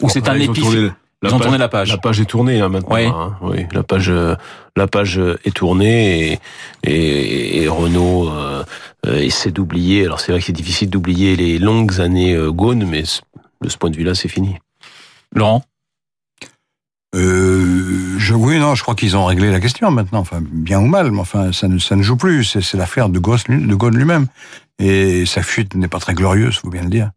Ou 0.00 0.08
c'est 0.08 0.28
un 0.28 0.38
épisode 0.38 0.94
la 1.22 1.30
Ils 1.30 1.34
ont 1.34 1.38
tourné 1.38 1.58
la 1.58 1.68
page. 1.68 1.90
La 1.90 1.98
page 1.98 2.20
est 2.20 2.26
tournée 2.26 2.60
hein, 2.60 2.68
maintenant. 2.68 2.94
Oui. 2.94 3.06
Hein. 3.06 3.36
oui. 3.42 3.66
la 3.72 3.82
page, 3.82 4.10
euh, 4.10 4.34
la 4.76 4.86
page 4.86 5.20
est 5.44 5.54
tournée 5.54 6.32
et, 6.32 6.38
et, 6.82 7.62
et 7.62 7.68
Renault 7.68 8.28
euh, 9.06 9.18
essaie 9.18 9.50
d'oublier. 9.50 10.04
Alors 10.04 10.20
c'est 10.20 10.30
vrai 10.30 10.40
que 10.40 10.46
c'est 10.46 10.52
difficile 10.52 10.88
d'oublier 10.90 11.34
les 11.34 11.58
longues 11.58 12.00
années 12.00 12.34
euh, 12.34 12.52
Gaune, 12.52 12.84
mais 12.84 13.02
de 13.02 13.68
ce 13.68 13.76
point 13.76 13.90
de 13.90 13.96
vue-là, 13.96 14.14
c'est 14.14 14.28
fini. 14.28 14.56
Laurent? 15.34 15.64
Euh, 17.14 18.16
je, 18.18 18.32
oui, 18.32 18.58
non, 18.58 18.74
je 18.74 18.82
crois 18.82 18.94
qu'ils 18.94 19.16
ont 19.16 19.26
réglé 19.26 19.50
la 19.50 19.60
question 19.60 19.90
maintenant, 19.90 20.20
enfin 20.20 20.38
bien 20.40 20.78
ou 20.78 20.86
mal, 20.86 21.10
mais 21.10 21.20
enfin 21.20 21.52
ça 21.52 21.68
ne, 21.68 21.78
ça 21.78 21.96
ne 21.96 22.02
joue 22.02 22.16
plus. 22.16 22.44
C'est 22.60 22.76
l'affaire 22.76 23.08
de 23.08 23.18
Gaune 23.18 23.96
lui-même, 23.96 24.28
et 24.78 25.26
sa 25.26 25.42
fuite 25.42 25.74
n'est 25.74 25.88
pas 25.88 25.98
très 25.98 26.14
glorieuse, 26.14 26.56
faut 26.58 26.70
bien 26.70 26.82
le 26.82 26.88
dire. 26.88 27.10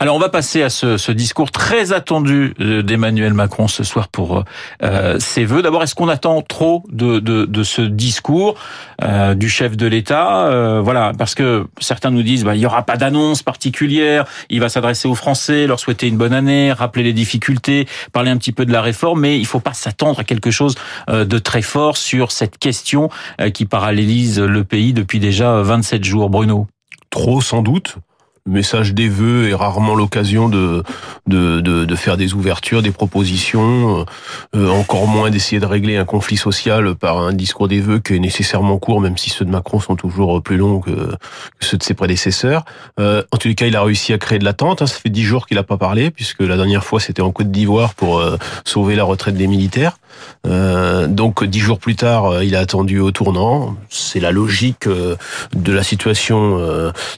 Alors 0.00 0.14
on 0.14 0.20
va 0.20 0.28
passer 0.28 0.62
à 0.62 0.70
ce, 0.70 0.96
ce 0.96 1.10
discours 1.10 1.50
très 1.50 1.92
attendu 1.92 2.54
d'Emmanuel 2.58 3.34
Macron 3.34 3.66
ce 3.66 3.82
soir 3.82 4.06
pour 4.06 4.44
euh, 4.84 5.18
ses 5.18 5.44
vœux. 5.44 5.60
D'abord, 5.60 5.82
est-ce 5.82 5.96
qu'on 5.96 6.08
attend 6.08 6.40
trop 6.40 6.84
de, 6.88 7.18
de, 7.18 7.46
de 7.46 7.62
ce 7.64 7.82
discours 7.82 8.54
euh, 9.02 9.34
du 9.34 9.48
chef 9.48 9.76
de 9.76 9.88
l'État 9.88 10.46
euh, 10.46 10.80
Voilà, 10.80 11.12
parce 11.18 11.34
que 11.34 11.66
certains 11.80 12.10
nous 12.10 12.22
disent 12.22 12.44
bah, 12.44 12.54
il 12.54 12.60
y 12.60 12.66
aura 12.66 12.82
pas 12.82 12.96
d'annonce 12.96 13.42
particulière, 13.42 14.24
il 14.50 14.60
va 14.60 14.68
s'adresser 14.68 15.08
aux 15.08 15.16
Français, 15.16 15.66
leur 15.66 15.80
souhaiter 15.80 16.06
une 16.06 16.16
bonne 16.16 16.32
année, 16.32 16.72
rappeler 16.72 17.02
les 17.02 17.12
difficultés, 17.12 17.88
parler 18.12 18.30
un 18.30 18.36
petit 18.36 18.52
peu 18.52 18.64
de 18.64 18.72
la 18.72 18.82
réforme, 18.82 19.20
mais 19.20 19.38
il 19.38 19.46
faut 19.46 19.60
pas 19.60 19.74
s'attendre 19.74 20.20
à 20.20 20.24
quelque 20.24 20.52
chose 20.52 20.76
euh, 21.08 21.24
de 21.24 21.38
très 21.38 21.62
fort 21.62 21.96
sur 21.96 22.30
cette 22.30 22.58
question 22.58 23.10
euh, 23.40 23.50
qui 23.50 23.64
parallélise 23.64 24.38
le 24.38 24.62
pays 24.62 24.92
depuis 24.92 25.18
déjà 25.18 25.60
27 25.62 26.04
jours. 26.04 26.30
Bruno 26.30 26.68
Trop 27.10 27.40
sans 27.40 27.62
doute 27.62 27.96
message 28.48 28.94
des 28.94 29.08
vœux 29.08 29.48
est 29.48 29.54
rarement 29.54 29.94
l'occasion 29.94 30.48
de, 30.48 30.82
de, 31.26 31.60
de, 31.60 31.96
faire 31.96 32.16
des 32.16 32.34
ouvertures, 32.34 32.82
des 32.82 32.90
propositions, 32.90 34.04
euh, 34.54 34.68
encore 34.70 35.06
moins 35.06 35.30
d'essayer 35.30 35.60
de 35.60 35.66
régler 35.66 35.96
un 35.96 36.04
conflit 36.04 36.36
social 36.36 36.94
par 36.94 37.18
un 37.18 37.32
discours 37.32 37.68
des 37.68 37.80
vœux 37.80 37.98
qui 37.98 38.14
est 38.14 38.18
nécessairement 38.18 38.78
court, 38.78 39.00
même 39.00 39.16
si 39.16 39.30
ceux 39.30 39.44
de 39.44 39.50
Macron 39.50 39.80
sont 39.80 39.96
toujours 39.96 40.42
plus 40.42 40.56
longs 40.56 40.80
que, 40.80 41.14
ceux 41.60 41.76
de 41.76 41.82
ses 41.82 41.94
prédécesseurs. 41.94 42.64
Euh, 42.98 43.22
en 43.32 43.36
tous 43.36 43.48
les 43.48 43.54
cas, 43.54 43.66
il 43.66 43.76
a 43.76 43.82
réussi 43.82 44.12
à 44.12 44.18
créer 44.18 44.38
de 44.38 44.44
l'attente. 44.44 44.82
Hein. 44.82 44.86
Ça 44.86 44.98
fait 44.98 45.10
dix 45.10 45.24
jours 45.24 45.46
qu'il 45.46 45.56
n'a 45.56 45.62
pas 45.62 45.76
parlé, 45.76 46.10
puisque 46.10 46.40
la 46.40 46.56
dernière 46.56 46.84
fois, 46.84 47.00
c'était 47.00 47.22
en 47.22 47.30
Côte 47.32 47.50
d'Ivoire 47.50 47.94
pour 47.94 48.18
euh, 48.18 48.36
sauver 48.64 48.96
la 48.96 49.04
retraite 49.04 49.34
des 49.34 49.46
militaires. 49.46 49.98
Euh, 50.46 51.06
donc 51.06 51.44
dix 51.44 51.60
jours 51.60 51.78
plus 51.78 51.96
tard, 51.96 52.42
il 52.42 52.56
a 52.56 52.60
attendu 52.60 53.00
au 53.00 53.10
tournant. 53.10 53.76
C'est 53.88 54.20
la 54.20 54.30
logique 54.30 54.88
de 54.88 55.72
la 55.72 55.82
situation 55.82 56.58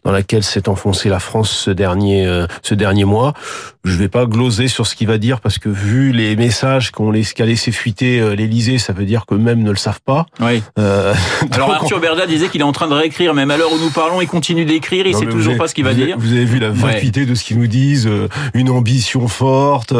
dans 0.04 0.12
laquelle 0.12 0.42
s'est 0.42 0.68
enfoncée 0.68 1.08
la 1.08 1.20
France 1.20 1.50
ce 1.50 1.70
dernier 1.70 2.26
euh, 2.26 2.46
ce 2.62 2.74
dernier 2.74 3.04
mois. 3.04 3.34
Je 3.84 3.96
vais 3.96 4.08
pas 4.08 4.26
gloser 4.26 4.68
sur 4.68 4.86
ce 4.86 4.94
qu'il 4.94 5.06
va 5.06 5.16
dire 5.16 5.40
parce 5.40 5.58
que 5.58 5.70
vu 5.70 6.12
les 6.12 6.36
messages 6.36 6.90
qu'on 6.90 7.12
qu'a 7.12 7.46
laissé 7.46 7.72
fuiter 7.72 8.20
euh, 8.20 8.34
l'Élysée, 8.34 8.76
ça 8.76 8.92
veut 8.92 9.06
dire 9.06 9.24
que 9.24 9.34
même 9.34 9.62
ne 9.62 9.70
le 9.70 9.76
savent 9.76 10.02
pas. 10.04 10.26
Oui. 10.40 10.62
Euh, 10.78 11.14
Alors 11.52 11.72
Arthur 11.72 11.98
Berda 11.98 12.26
disait 12.26 12.48
qu'il 12.48 12.60
est 12.60 12.64
en 12.64 12.72
train 12.72 12.88
de 12.88 12.94
réécrire, 12.94 13.32
même 13.32 13.50
à 13.50 13.56
l'heure 13.56 13.72
où 13.72 13.78
nous 13.78 13.90
parlons, 13.90 14.20
il 14.20 14.28
continue 14.28 14.66
d'écrire, 14.66 15.06
il 15.06 15.14
sait 15.14 15.26
toujours 15.26 15.56
pas 15.56 15.66
ce 15.66 15.74
qu'il 15.74 15.84
va 15.84 15.94
dire. 15.94 16.16
Vous 16.18 16.32
avez 16.32 16.44
vu 16.44 16.58
la 16.58 16.70
vacuité 16.70 17.24
de 17.24 17.34
ce 17.34 17.42
qu'ils 17.42 17.58
nous 17.58 17.66
disent, 17.66 18.08
une 18.52 18.68
ambition 18.68 19.28
forte. 19.28 19.94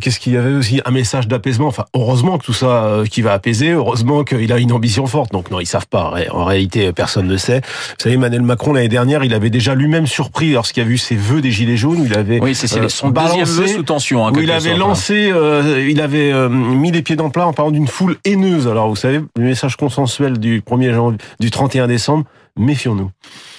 Qu'est-ce 0.00 0.18
qu'il 0.18 0.32
y 0.32 0.36
avait 0.36 0.54
aussi? 0.54 0.80
Un 0.84 0.90
message 0.90 1.28
d'apaisement. 1.28 1.68
Enfin, 1.68 1.84
heureusement 1.94 2.38
que 2.38 2.44
tout 2.44 2.52
ça 2.52 3.02
qui 3.10 3.22
va 3.22 3.32
apaiser. 3.32 3.70
Heureusement 3.70 4.24
qu'il 4.24 4.52
a 4.52 4.58
une 4.58 4.72
ambition 4.72 5.06
forte. 5.06 5.32
Donc 5.32 5.50
non, 5.50 5.60
ils 5.60 5.66
savent 5.66 5.86
pas. 5.86 6.14
En 6.32 6.44
réalité, 6.44 6.92
personne 6.92 7.28
ne 7.28 7.36
sait. 7.36 7.60
Vous 7.60 8.02
savez, 8.02 8.16
Emmanuel 8.16 8.42
Macron 8.42 8.72
l'année 8.72 8.88
dernière, 8.88 9.22
il 9.24 9.34
avait 9.34 9.50
déjà 9.50 9.74
lui-même 9.74 10.06
surpris 10.06 10.52
lorsqu'il 10.52 10.82
a 10.82 10.86
vu 10.86 10.98
ses 10.98 11.14
vœux 11.14 11.40
des 11.40 11.50
Gilets 11.50 11.76
jaunes, 11.76 12.02
il 12.04 12.14
avait 12.14 12.40
oui, 12.40 12.55
c'est 12.56 12.78
euh, 12.78 12.88
son 12.88 13.10
deuxième 13.10 13.44
vœu 13.44 13.66
sous 13.66 13.82
tension. 13.82 14.26
Hein, 14.26 14.32
où 14.34 14.40
il 14.40 14.50
avait 14.50 14.72
hein. 14.72 14.78
lancé, 14.78 15.30
euh, 15.30 15.86
il 15.88 16.00
avait 16.00 16.32
euh, 16.32 16.48
mis 16.48 16.90
les 16.90 17.02
pieds 17.02 17.16
dans 17.16 17.26
le 17.26 17.30
plat 17.30 17.46
en 17.46 17.52
parlant 17.52 17.70
d'une 17.70 17.86
foule 17.86 18.16
haineuse. 18.24 18.66
Alors 18.66 18.88
vous 18.88 18.96
savez, 18.96 19.20
le 19.36 19.42
message 19.42 19.76
consensuel 19.76 20.38
du 20.38 20.60
1er 20.60 20.92
janvier, 20.92 21.18
du 21.40 21.50
31 21.50 21.86
décembre, 21.86 22.24
méfions-nous. 22.56 23.10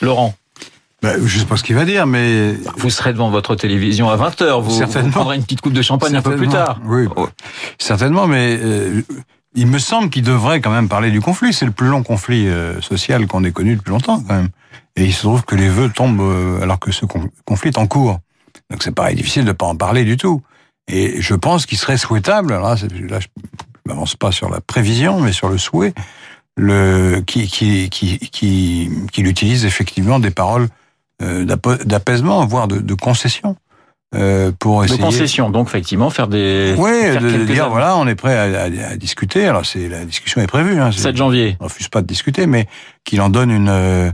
Laurent. 0.01 0.33
bah, 1.01 1.13
Je 1.23 1.39
sais 1.39 1.45
pas 1.45 1.57
ce 1.57 1.63
qu'il 1.63 1.75
va 1.75 1.85
dire, 1.85 2.05
mais... 2.07 2.53
Vous 2.77 2.89
serez 2.89 3.13
devant 3.13 3.29
votre 3.29 3.55
télévision 3.55 4.09
à 4.09 4.17
20h, 4.17 4.61
vous, 4.61 4.79
vous 4.79 5.11
prendrez 5.11 5.37
une 5.37 5.43
petite 5.43 5.61
coupe 5.61 5.73
de 5.73 5.81
champagne 5.81 6.15
un 6.15 6.21
peu 6.21 6.35
plus 6.35 6.49
tard. 6.49 6.79
Oui, 6.85 7.07
certainement, 7.77 8.27
mais 8.27 8.57
euh, 8.61 9.01
il 9.57 9.67
me 9.67 9.79
semble 9.79 10.09
qu'il 10.09 10.23
devrait 10.23 10.61
quand 10.61 10.71
même 10.71 10.87
parler 10.87 11.11
du 11.11 11.19
conflit. 11.19 11.51
C'est 11.51 11.65
le 11.65 11.71
plus 11.71 11.87
long 11.87 12.03
conflit 12.03 12.47
euh, 12.47 12.79
social 12.79 13.25
qu'on 13.27 13.43
ait 13.43 13.51
connu 13.51 13.75
depuis 13.75 13.89
longtemps, 13.89 14.21
quand 14.21 14.35
même. 14.35 14.49
Et 14.95 15.05
il 15.05 15.13
se 15.13 15.21
trouve 15.21 15.43
que 15.43 15.55
les 15.55 15.67
vœux 15.67 15.89
tombent 15.89 16.21
euh, 16.21 16.61
alors 16.61 16.79
que 16.79 16.91
ce 16.91 17.05
conflit 17.45 17.69
est 17.69 17.77
en 17.77 17.87
cours. 17.87 18.19
Donc 18.69 18.83
c'est 18.83 18.91
pareil, 18.91 19.15
difficile 19.15 19.45
de 19.45 19.51
pas 19.51 19.65
en 19.65 19.75
parler 19.75 20.03
du 20.03 20.17
tout. 20.17 20.41
Et 20.87 21.21
je 21.21 21.35
pense 21.35 21.65
qu'il 21.65 21.77
serait 21.77 21.97
souhaitable, 21.97 22.53
là, 22.53 22.75
là 23.09 23.19
je 23.19 23.27
m'avance 23.85 24.15
pas 24.15 24.31
sur 24.31 24.49
la 24.49 24.61
prévision, 24.61 25.19
mais 25.19 25.33
sur 25.33 25.49
le 25.49 25.57
souhait, 25.57 25.93
le, 26.55 27.21
qui, 27.25 27.47
qui, 27.47 27.89
qui, 27.89 28.17
qui, 28.19 28.89
qu'il 29.11 29.27
utilise 29.27 29.65
effectivement 29.65 30.19
des 30.19 30.31
paroles 30.31 30.67
euh, 31.21 31.45
d'apaisement, 31.45 32.45
voire 32.45 32.67
de, 32.67 32.79
de 32.79 32.93
concession. 32.93 33.55
Euh, 34.15 34.53
pour 34.57 34.85
essayer... 34.85 34.97
De 34.97 35.03
concession, 35.03 35.49
donc 35.49 35.67
effectivement 35.67 36.09
faire 36.09 36.29
des. 36.29 36.73
Oui, 36.77 36.91
de, 36.91 37.43
dire 37.43 37.69
voilà, 37.69 37.97
on 37.97 38.07
est 38.07 38.15
prêt 38.15 38.37
à, 38.37 38.63
à, 38.63 38.95
discuter. 38.95 39.45
Alors 39.45 39.65
c'est 39.65 39.89
la 39.89 40.05
discussion 40.05 40.39
est 40.39 40.47
prévue. 40.47 40.79
Hein, 40.79 40.93
7 40.93 41.17
janvier. 41.17 41.57
On 41.59 41.65
refuse 41.65 41.89
pas 41.89 42.01
de 42.01 42.07
discuter, 42.07 42.47
mais 42.47 42.67
qu'il 43.03 43.19
en 43.19 43.29
donne 43.29 43.51
une 43.51 43.67
euh, 43.67 44.09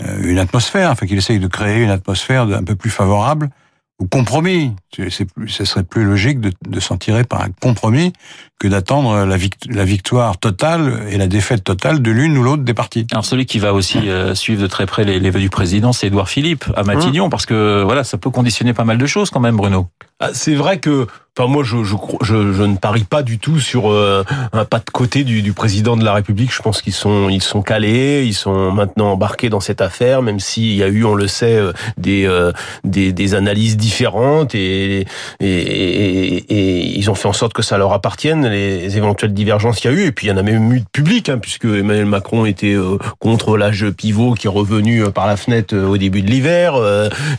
une 0.00 0.40
atmosphère, 0.40 0.90
enfin 0.90 1.06
qu'il 1.06 1.16
essaye 1.16 1.38
de 1.38 1.46
créer 1.46 1.82
une 1.82 1.90
atmosphère 1.90 2.42
un 2.42 2.64
peu 2.64 2.74
plus 2.74 2.90
favorable 2.90 3.50
ou 3.98 4.06
compromis. 4.06 4.72
C'est 5.10 5.26
ce 5.46 5.64
serait 5.64 5.84
plus 5.84 6.04
logique 6.04 6.40
de, 6.40 6.52
de 6.68 6.80
s'en 6.80 6.96
tirer 6.96 7.24
par 7.24 7.42
un 7.42 7.48
compromis 7.60 8.12
que 8.58 8.68
d'attendre 8.68 9.24
la, 9.26 9.36
la, 9.68 9.84
victoire 9.84 10.38
totale 10.38 11.06
et 11.10 11.18
la 11.18 11.26
défaite 11.26 11.64
totale 11.64 12.00
de 12.00 12.10
l'une 12.10 12.36
ou 12.38 12.42
l'autre 12.42 12.62
des 12.62 12.74
partis. 12.74 13.06
Alors 13.12 13.24
celui 13.24 13.44
qui 13.44 13.58
va 13.58 13.74
aussi 13.74 14.08
euh, 14.08 14.34
suivre 14.34 14.62
de 14.62 14.66
très 14.66 14.86
près 14.86 15.04
les, 15.04 15.20
les 15.20 15.30
vœux 15.30 15.40
du 15.40 15.50
président, 15.50 15.92
c'est 15.92 16.06
Édouard 16.06 16.28
Philippe 16.28 16.64
à 16.74 16.82
Matignon, 16.82 17.26
mmh. 17.26 17.30
parce 17.30 17.46
que 17.46 17.82
voilà, 17.84 18.04
ça 18.04 18.16
peut 18.16 18.30
conditionner 18.30 18.72
pas 18.72 18.84
mal 18.84 18.96
de 18.98 19.06
choses 19.06 19.30
quand 19.30 19.40
même, 19.40 19.56
Bruno. 19.56 19.88
Ah, 20.18 20.30
c'est 20.32 20.54
vrai 20.54 20.80
que 20.80 21.06
Enfin, 21.38 21.50
moi, 21.50 21.62
je, 21.64 21.84
je, 21.84 21.96
je, 22.22 22.52
je, 22.54 22.62
ne 22.62 22.76
parie 22.76 23.04
pas 23.04 23.22
du 23.22 23.38
tout 23.38 23.60
sur 23.60 23.92
euh, 23.92 24.24
un 24.54 24.64
pas 24.64 24.78
de 24.78 24.90
côté 24.90 25.22
du, 25.22 25.42
du, 25.42 25.52
président 25.52 25.94
de 25.94 26.02
la 26.02 26.14
République. 26.14 26.50
Je 26.50 26.62
pense 26.62 26.80
qu'ils 26.80 26.94
sont, 26.94 27.28
ils 27.28 27.42
sont 27.42 27.60
calés, 27.60 28.24
ils 28.24 28.32
sont 28.32 28.72
maintenant 28.72 29.12
embarqués 29.12 29.50
dans 29.50 29.60
cette 29.60 29.82
affaire, 29.82 30.22
même 30.22 30.40
s'il 30.40 30.74
y 30.74 30.82
a 30.82 30.88
eu, 30.88 31.04
on 31.04 31.14
le 31.14 31.26
sait, 31.26 31.58
euh, 31.58 31.74
des, 31.98 32.24
euh, 32.26 32.52
des, 32.84 33.12
des, 33.12 33.34
analyses 33.34 33.76
différentes 33.76 34.54
et, 34.54 35.00
et, 35.00 35.06
et, 35.40 36.36
et, 36.36 36.98
ils 36.98 37.10
ont 37.10 37.14
fait 37.14 37.28
en 37.28 37.34
sorte 37.34 37.52
que 37.52 37.60
ça 37.60 37.76
leur 37.76 37.92
appartienne, 37.92 38.46
les 38.48 38.96
éventuelles 38.96 39.34
divergences 39.34 39.80
qu'il 39.80 39.90
y 39.90 39.94
a 39.94 39.96
eu. 39.98 40.06
Et 40.06 40.12
puis, 40.12 40.28
il 40.28 40.30
y 40.30 40.32
en 40.32 40.38
a 40.38 40.42
même 40.42 40.72
eu 40.72 40.80
de 40.80 40.86
public, 40.90 41.28
hein, 41.28 41.36
puisque 41.36 41.66
Emmanuel 41.66 42.06
Macron 42.06 42.46
était 42.46 42.76
contre 43.18 43.58
l'âge 43.58 43.90
pivot 43.90 44.32
qui 44.32 44.46
est 44.46 44.50
revenu 44.50 45.04
par 45.10 45.26
la 45.26 45.36
fenêtre 45.36 45.76
au 45.76 45.98
début 45.98 46.22
de 46.22 46.30
l'hiver. 46.30 46.76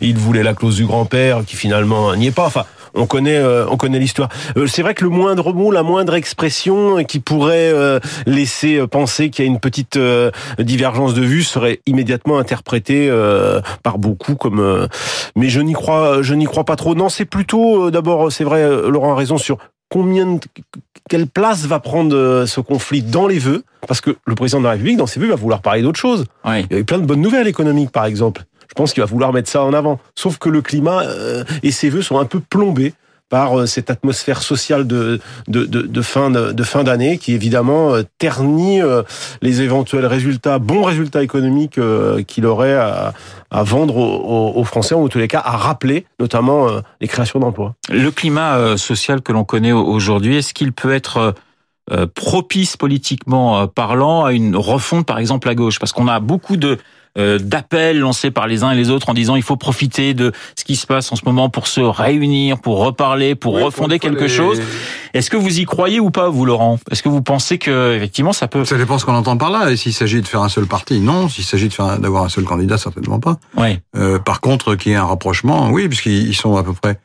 il 0.02 0.20
voulait 0.20 0.44
la 0.44 0.54
clause 0.54 0.76
du 0.76 0.86
grand-père 0.86 1.44
qui 1.48 1.56
finalement 1.56 2.16
n'y 2.16 2.28
est 2.28 2.32
pas. 2.32 2.46
Enfin, 2.46 2.66
on 2.94 3.06
connaît, 3.06 3.38
euh, 3.38 3.66
on 3.70 3.78
connaît 3.78 4.00
l'histoire. 4.00 4.30
Euh, 4.58 4.68
c'est 4.68 4.82
vrai 4.82 4.94
que 4.94 5.04
le 5.04 5.10
moindre 5.10 5.54
mot, 5.54 5.72
la 5.72 5.84
moindre 5.84 6.16
expression 6.16 7.04
qui 7.04 7.20
pourrait 7.20 7.72
euh, 7.72 8.00
laisser 8.26 8.86
penser 8.88 9.30
qu'il 9.30 9.46
y 9.46 9.48
a 9.48 9.52
une 9.52 9.60
petite 9.60 10.00
divergence 10.60 11.14
de 11.14 11.22
vue 11.22 11.44
serait 11.44 11.82
immédiatement 11.86 12.38
interprétée 12.40 13.12
par 13.84 13.98
beaucoup 13.98 14.36
comme. 14.36 14.88
mais 15.36 15.50
je 15.50 15.62
n'y 15.62 15.74
crois, 15.74 16.22
je 16.22 16.34
n'y 16.34 16.46
crois 16.46 16.64
pas 16.64 16.76
trop. 16.76 16.96
Non, 16.96 17.10
c'est 17.10 17.26
plutôt 17.26 17.92
d'abord, 17.92 18.32
c'est 18.32 18.44
vrai, 18.44 18.68
Laurent 18.90 19.14
a 19.14 19.16
raison 19.16 19.38
sur 19.38 19.58
combien 19.90 20.40
quelle 21.10 21.28
place 21.28 21.66
va 21.66 21.80
prendre 21.80 22.46
ce 22.46 22.60
conflit 22.60 23.02
dans 23.02 23.28
les 23.28 23.40
vœux 23.40 23.64
Parce 23.88 24.02
que 24.02 24.18
le 24.26 24.36
président 24.36 24.60
de 24.60 24.66
la 24.66 24.72
République, 24.72 24.98
dans 24.98 25.08
ses 25.08 25.20
vœux, 25.20 25.28
va 25.28 25.36
vouloir 25.36 25.62
parler 25.62 25.82
d'autre 25.82 26.00
chose. 26.00 26.26
Il 26.46 26.68
y 26.72 26.76
a 26.76 26.80
eu 26.80 26.86
plein 26.86 27.00
de 27.00 27.06
bonnes 27.06 27.22
nouvelles 27.22 27.48
économiques, 27.48 27.92
par 27.92 28.06
exemple. 28.06 28.44
Je 28.68 28.74
pense 28.76 28.94
qu'il 28.94 29.02
va 29.02 29.08
vouloir 29.08 29.34
mettre 29.34 29.50
ça 29.50 29.64
en 29.64 29.74
avant. 29.74 30.00
Sauf 30.16 30.38
que 30.38 30.50
le 30.50 30.62
climat 30.62 31.04
euh, 31.04 31.44
et 31.64 31.72
ses 31.72 31.90
vœux 31.90 32.02
sont 32.02 32.20
un 32.20 32.26
peu 32.26 32.40
plombés 32.40 32.94
par 33.30 33.60
euh, 33.60 33.66
cette 33.66 33.90
atmosphère 33.90 34.42
sociale 34.42 34.88
de, 34.88 35.20
fin 36.02 36.30
d'année 36.84 37.18
qui 37.18 37.34
évidemment 37.34 37.94
euh, 37.94 38.04
ternit 38.18 38.80
les 39.42 39.62
éventuels 39.62 40.06
résultats, 40.06 40.60
bons 40.60 40.84
résultats 40.84 41.24
économiques 41.24 41.80
qu'il 42.28 42.46
aurait 42.46 42.76
à, 42.76 43.14
vendre 43.52 43.98
aux, 43.98 44.64
Français, 44.64 44.96
ou 44.96 45.06
en 45.06 45.08
tous 45.08 45.20
les 45.20 45.28
cas 45.28 45.42
à 45.44 45.58
rappeler 45.58 46.06
notamment 46.20 46.68
les 47.00 47.08
créations 47.08 47.40
d'emplois. 47.40 47.76
Le 47.90 48.10
climat 48.12 48.78
social 48.78 49.22
que 49.22 49.32
l'on 49.32 49.44
connaît 49.44 49.72
aujourd'hui, 49.72 50.38
est-ce 50.38 50.54
qu'il 50.54 50.74
peut 50.74 50.94
être 50.94 51.34
propice 52.16 52.76
politiquement 52.76 53.68
parlant 53.68 54.26
à 54.26 54.34
une 54.34 54.56
refonte 54.56 55.06
par 55.06 55.20
exemple 55.20 55.48
à 55.50 55.56
gauche? 55.56 55.80
Parce 55.80 55.94
qu'on 55.94 56.08
a 56.08 56.20
beaucoup 56.20 56.58
de 56.58 56.78
d'appels 57.18 58.00
lancés 58.00 58.30
par 58.30 58.48
les 58.48 58.64
uns 58.64 58.72
et 58.72 58.76
les 58.76 58.90
autres 58.90 59.10
en 59.10 59.14
disant 59.14 59.36
il 59.36 59.42
faut 59.42 59.58
profiter 59.58 60.14
de 60.14 60.32
ce 60.56 60.64
qui 60.64 60.76
se 60.76 60.86
passe 60.86 61.12
en 61.12 61.16
ce 61.16 61.26
moment 61.26 61.50
pour 61.50 61.68
se 61.68 61.82
réunir, 61.82 62.60
pour 62.60 62.78
reparler, 62.78 63.34
pour 63.36 63.60
refonder 63.60 64.00
quelque 64.00 64.28
chose. 64.28 64.62
Est-ce 65.14 65.30
que 65.32 65.38
vous 65.38 65.60
y 65.60 65.66
croyez 65.66 66.00
ou 66.00 66.12
pas, 66.12 66.30
vous, 66.30 66.46
Laurent? 66.46 66.80
Est-ce 66.92 67.02
que 67.02 67.10
vous 67.10 67.24
pensez 67.24 67.58
que 67.58 67.96
effectivement 67.96 68.34
ça 68.34 68.48
peut 68.48 68.66
Ça 68.66 68.78
dépend 68.78 69.00
ce 69.00 69.06
qu'on 69.06 69.16
entend 69.16 69.38
par 69.38 69.50
là. 69.50 69.72
Et 69.72 69.78
s'il 69.78 69.94
s'agit 69.94 70.22
de 70.22 70.28
faire 70.28 70.42
un 70.42 70.50
seul 70.50 70.68
parti, 70.68 71.00
non. 71.00 71.28
S'il 71.28 71.44
s'agit 71.44 71.68
de 71.68 71.74
faire 71.74 71.98
d'avoir 72.00 72.24
un 72.24 72.30
seul 72.30 72.44
candidat, 72.44 72.78
certainement 72.78 73.20
pas. 73.20 73.38
Oui. 73.58 73.80
Euh, 73.96 74.20
par 74.20 74.42
contre, 74.42 74.76
qu'il 74.76 74.92
y 74.92 74.96
ait 74.96 74.98
un 74.98 75.06
rapprochement, 75.06 75.70
oui, 75.72 75.88
puisqu'ils 75.88 76.36
sont 76.36 76.56
à 76.56 76.64
peu 76.64 76.74
près 76.74 77.00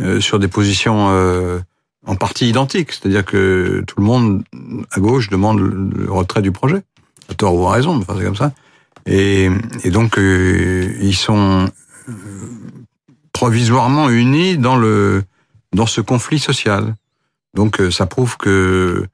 euh, 0.00 0.20
sur 0.20 0.38
des 0.38 0.48
positions 0.48 1.08
euh, 1.10 1.60
en 2.06 2.16
partie 2.16 2.48
identiques. 2.48 2.92
C'est-à-dire 2.92 3.24
que 3.24 3.82
tout 3.86 3.94
le 3.98 4.04
monde 4.04 4.42
à 4.92 5.00
gauche 5.00 5.30
demande 5.30 5.58
le 5.60 6.12
retrait 6.12 6.42
du 6.42 6.52
projet. 6.52 6.82
À 7.30 7.34
tort 7.34 7.54
ou 7.54 7.66
à 7.66 7.72
raison, 7.72 7.94
mais 7.94 8.04
enfin, 8.06 8.14
c'est 8.18 8.24
comme 8.24 8.36
ça. 8.36 8.52
Et, 9.06 9.50
et 9.84 9.90
donc, 9.90 10.18
euh, 10.18 10.94
ils 11.00 11.16
sont 11.16 11.68
euh, 12.08 12.12
provisoirement 13.32 14.08
unis 14.08 14.56
dans 14.56 14.76
le 14.76 15.24
dans 15.72 15.86
ce 15.86 16.00
conflit 16.00 16.38
social. 16.38 16.94
Donc, 17.54 17.80
euh, 17.80 17.90
ça 17.90 18.06
prouve 18.06 18.36
que 18.36 19.06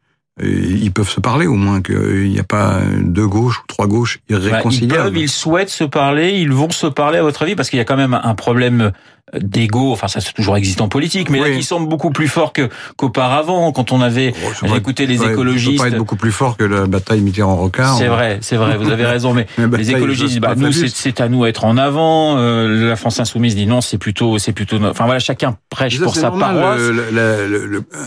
ils 0.42 0.90
peuvent 0.90 1.10
se 1.10 1.20
parler 1.20 1.46
au 1.46 1.54
moins 1.54 1.82
qu'il 1.82 2.30
n'y 2.30 2.38
a 2.38 2.44
pas 2.44 2.80
deux 3.02 3.26
gauches 3.26 3.60
ou 3.60 3.66
trois 3.66 3.86
gauches 3.86 4.20
irréconciliables. 4.30 4.88
Bah, 4.88 5.08
ils 5.08 5.12
peuvent, 5.12 5.22
ils 5.22 5.28
souhaitent 5.28 5.68
se 5.68 5.84
parler, 5.84 6.38
ils 6.38 6.50
vont 6.50 6.70
se 6.70 6.86
parler 6.86 7.18
à 7.18 7.22
votre 7.22 7.42
avis 7.42 7.56
parce 7.56 7.68
qu'il 7.68 7.76
y 7.76 7.82
a 7.82 7.84
quand 7.84 7.96
même 7.96 8.14
un 8.14 8.34
problème 8.34 8.92
d'ego, 9.38 9.92
enfin 9.92 10.08
ça 10.08 10.20
c'est 10.20 10.32
toujours 10.32 10.56
existant 10.56 10.84
en 10.84 10.88
politique, 10.88 11.30
mais 11.30 11.38
là 11.40 11.50
qui 11.50 11.62
semble 11.62 11.88
beaucoup 11.88 12.10
plus 12.10 12.28
fort 12.28 12.52
que 12.52 12.68
qu'auparavant 12.96 13.70
quand 13.72 13.92
on 13.92 14.00
avait 14.00 14.34
oh, 14.62 14.74
écouté 14.74 15.06
les 15.06 15.22
écologistes. 15.22 15.78
Ça 15.78 15.84
pas 15.84 15.88
être 15.88 15.98
beaucoup 15.98 16.16
plus 16.16 16.32
fort 16.32 16.56
que 16.56 16.64
la 16.64 16.86
bataille 16.86 17.20
Mitterrand-Rocard. 17.20 17.96
C'est 17.96 18.08
vrai, 18.08 18.38
c'est 18.40 18.56
vrai, 18.56 18.76
vous 18.76 18.90
avez 18.90 19.06
raison, 19.06 19.32
mais 19.32 19.46
les 19.78 19.90
écologistes 19.90 20.32
disent 20.32 20.40
bah, 20.40 20.54
nous 20.56 20.72
c'est 20.72 21.20
à 21.20 21.28
nous 21.28 21.44
être 21.46 21.64
en 21.64 21.76
avant. 21.76 22.38
Euh, 22.38 22.88
la 22.88 22.96
France 22.96 23.20
insoumise 23.20 23.54
dit 23.54 23.66
non, 23.66 23.80
c'est 23.80 23.98
plutôt 23.98 24.38
c'est 24.38 24.52
plutôt. 24.52 24.82
Enfin 24.82 25.04
voilà, 25.04 25.20
chacun 25.20 25.56
prêche 25.68 26.00
pour 26.00 26.16
sa 26.16 26.30
paroisse. 26.30 26.80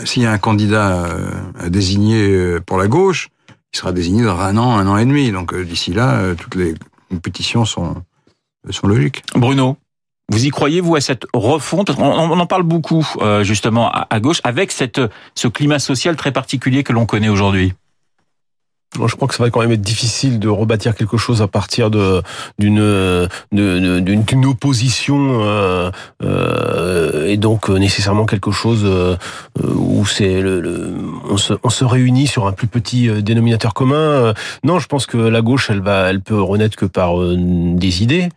S'il 0.04 0.22
y 0.22 0.26
a 0.26 0.32
un 0.32 0.38
candidat 0.38 1.04
euh, 1.04 1.30
à 1.58 1.68
désigner 1.70 2.28
euh, 2.28 2.60
pour 2.64 2.78
la 2.78 2.86
gauche, 2.86 3.28
il 3.72 3.78
sera 3.78 3.92
désigné 3.92 4.24
dans 4.24 4.38
un 4.38 4.56
an, 4.56 4.76
un 4.76 4.86
an 4.86 4.98
et 4.98 5.04
demi. 5.06 5.30
Donc 5.32 5.58
d'ici 5.58 5.92
là, 5.92 6.34
toutes 6.38 6.54
les 6.54 6.74
compétitions 7.10 7.64
sont 7.64 7.94
sont 8.70 8.86
logiques. 8.86 9.22
Bruno. 9.34 9.76
Vous 10.30 10.46
y 10.46 10.50
croyez, 10.50 10.80
vous, 10.80 10.96
à 10.96 11.00
cette 11.00 11.26
refonte? 11.34 11.90
On, 11.98 12.38
en 12.38 12.46
parle 12.46 12.62
beaucoup, 12.62 13.06
euh, 13.20 13.44
justement, 13.44 13.90
à, 13.92 14.20
gauche, 14.20 14.40
avec 14.42 14.72
cette, 14.72 15.00
ce 15.34 15.48
climat 15.48 15.78
social 15.78 16.16
très 16.16 16.32
particulier 16.32 16.82
que 16.82 16.92
l'on 16.92 17.04
connaît 17.04 17.28
aujourd'hui. 17.28 17.74
Moi, 18.98 19.08
je 19.08 19.16
crois 19.16 19.26
que 19.26 19.34
ça 19.34 19.42
va 19.42 19.50
quand 19.50 19.60
même 19.60 19.72
être 19.72 19.80
difficile 19.80 20.38
de 20.38 20.48
rebâtir 20.48 20.94
quelque 20.94 21.16
chose 21.16 21.42
à 21.42 21.48
partir 21.48 21.90
de 21.90 22.22
d'une 22.58 23.28
d'une 23.50 24.46
opposition 24.46 25.40
euh, 25.42 25.90
euh, 26.22 27.26
et 27.26 27.36
donc 27.36 27.68
euh, 27.70 27.78
nécessairement 27.78 28.24
quelque 28.24 28.52
chose 28.52 28.82
euh, 28.84 29.16
où 29.74 30.06
c'est 30.06 30.40
le, 30.40 30.94
on, 31.28 31.36
se, 31.36 31.54
on 31.64 31.70
se 31.70 31.84
réunit 31.84 32.28
sur 32.28 32.46
un 32.46 32.52
plus 32.52 32.68
petit 32.68 33.08
dénominateur 33.22 33.74
commun. 33.74 34.32
Non, 34.62 34.78
je 34.78 34.86
pense 34.86 35.06
que 35.06 35.16
la 35.16 35.42
gauche, 35.42 35.70
elle 35.70 35.80
va, 35.80 36.10
elle 36.10 36.20
peut 36.20 36.40
renaître 36.40 36.76
que 36.76 36.86
par 36.86 37.18
des 37.18 38.02
idées. 38.02 38.28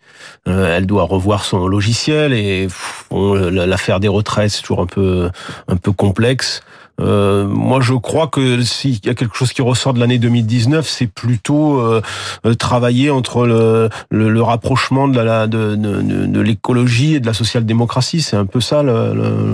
Elle 0.45 0.85
doit 0.85 1.03
revoir 1.03 1.43
son 1.43 1.67
logiciel 1.67 2.33
et 2.33 2.67
l'affaire 3.11 3.99
des 3.99 4.07
retraites, 4.07 4.51
c'est 4.51 4.61
toujours 4.61 4.81
un 4.81 4.85
peu 4.87 5.29
un 5.67 5.75
peu 5.75 5.91
complexe. 5.91 6.61
Euh, 6.99 7.45
moi, 7.45 7.79
je 7.79 7.93
crois 7.93 8.27
que 8.27 8.61
s'il 8.63 9.05
y 9.05 9.09
a 9.09 9.13
quelque 9.13 9.35
chose 9.35 9.53
qui 9.53 9.61
ressort 9.61 9.93
de 9.93 9.99
l'année 9.99 10.17
2019, 10.17 10.87
c'est 10.87 11.05
plutôt 11.05 11.79
euh, 11.79 12.01
euh, 12.45 12.55
travailler 12.55 13.11
entre 13.11 13.45
le, 13.45 13.89
le, 14.09 14.29
le, 14.29 14.41
rapprochement 14.41 15.07
de, 15.07 15.19
la, 15.19 15.45
de, 15.45 15.75
de, 15.75 16.01
de 16.01 16.41
l'écologie 16.41 17.15
et 17.15 17.19
de 17.19 17.27
la 17.27 17.33
social-démocratie. 17.33 18.21
C'est 18.21 18.35
un 18.35 18.47
peu 18.47 18.61
ça 18.61 18.81
le, 18.81 19.13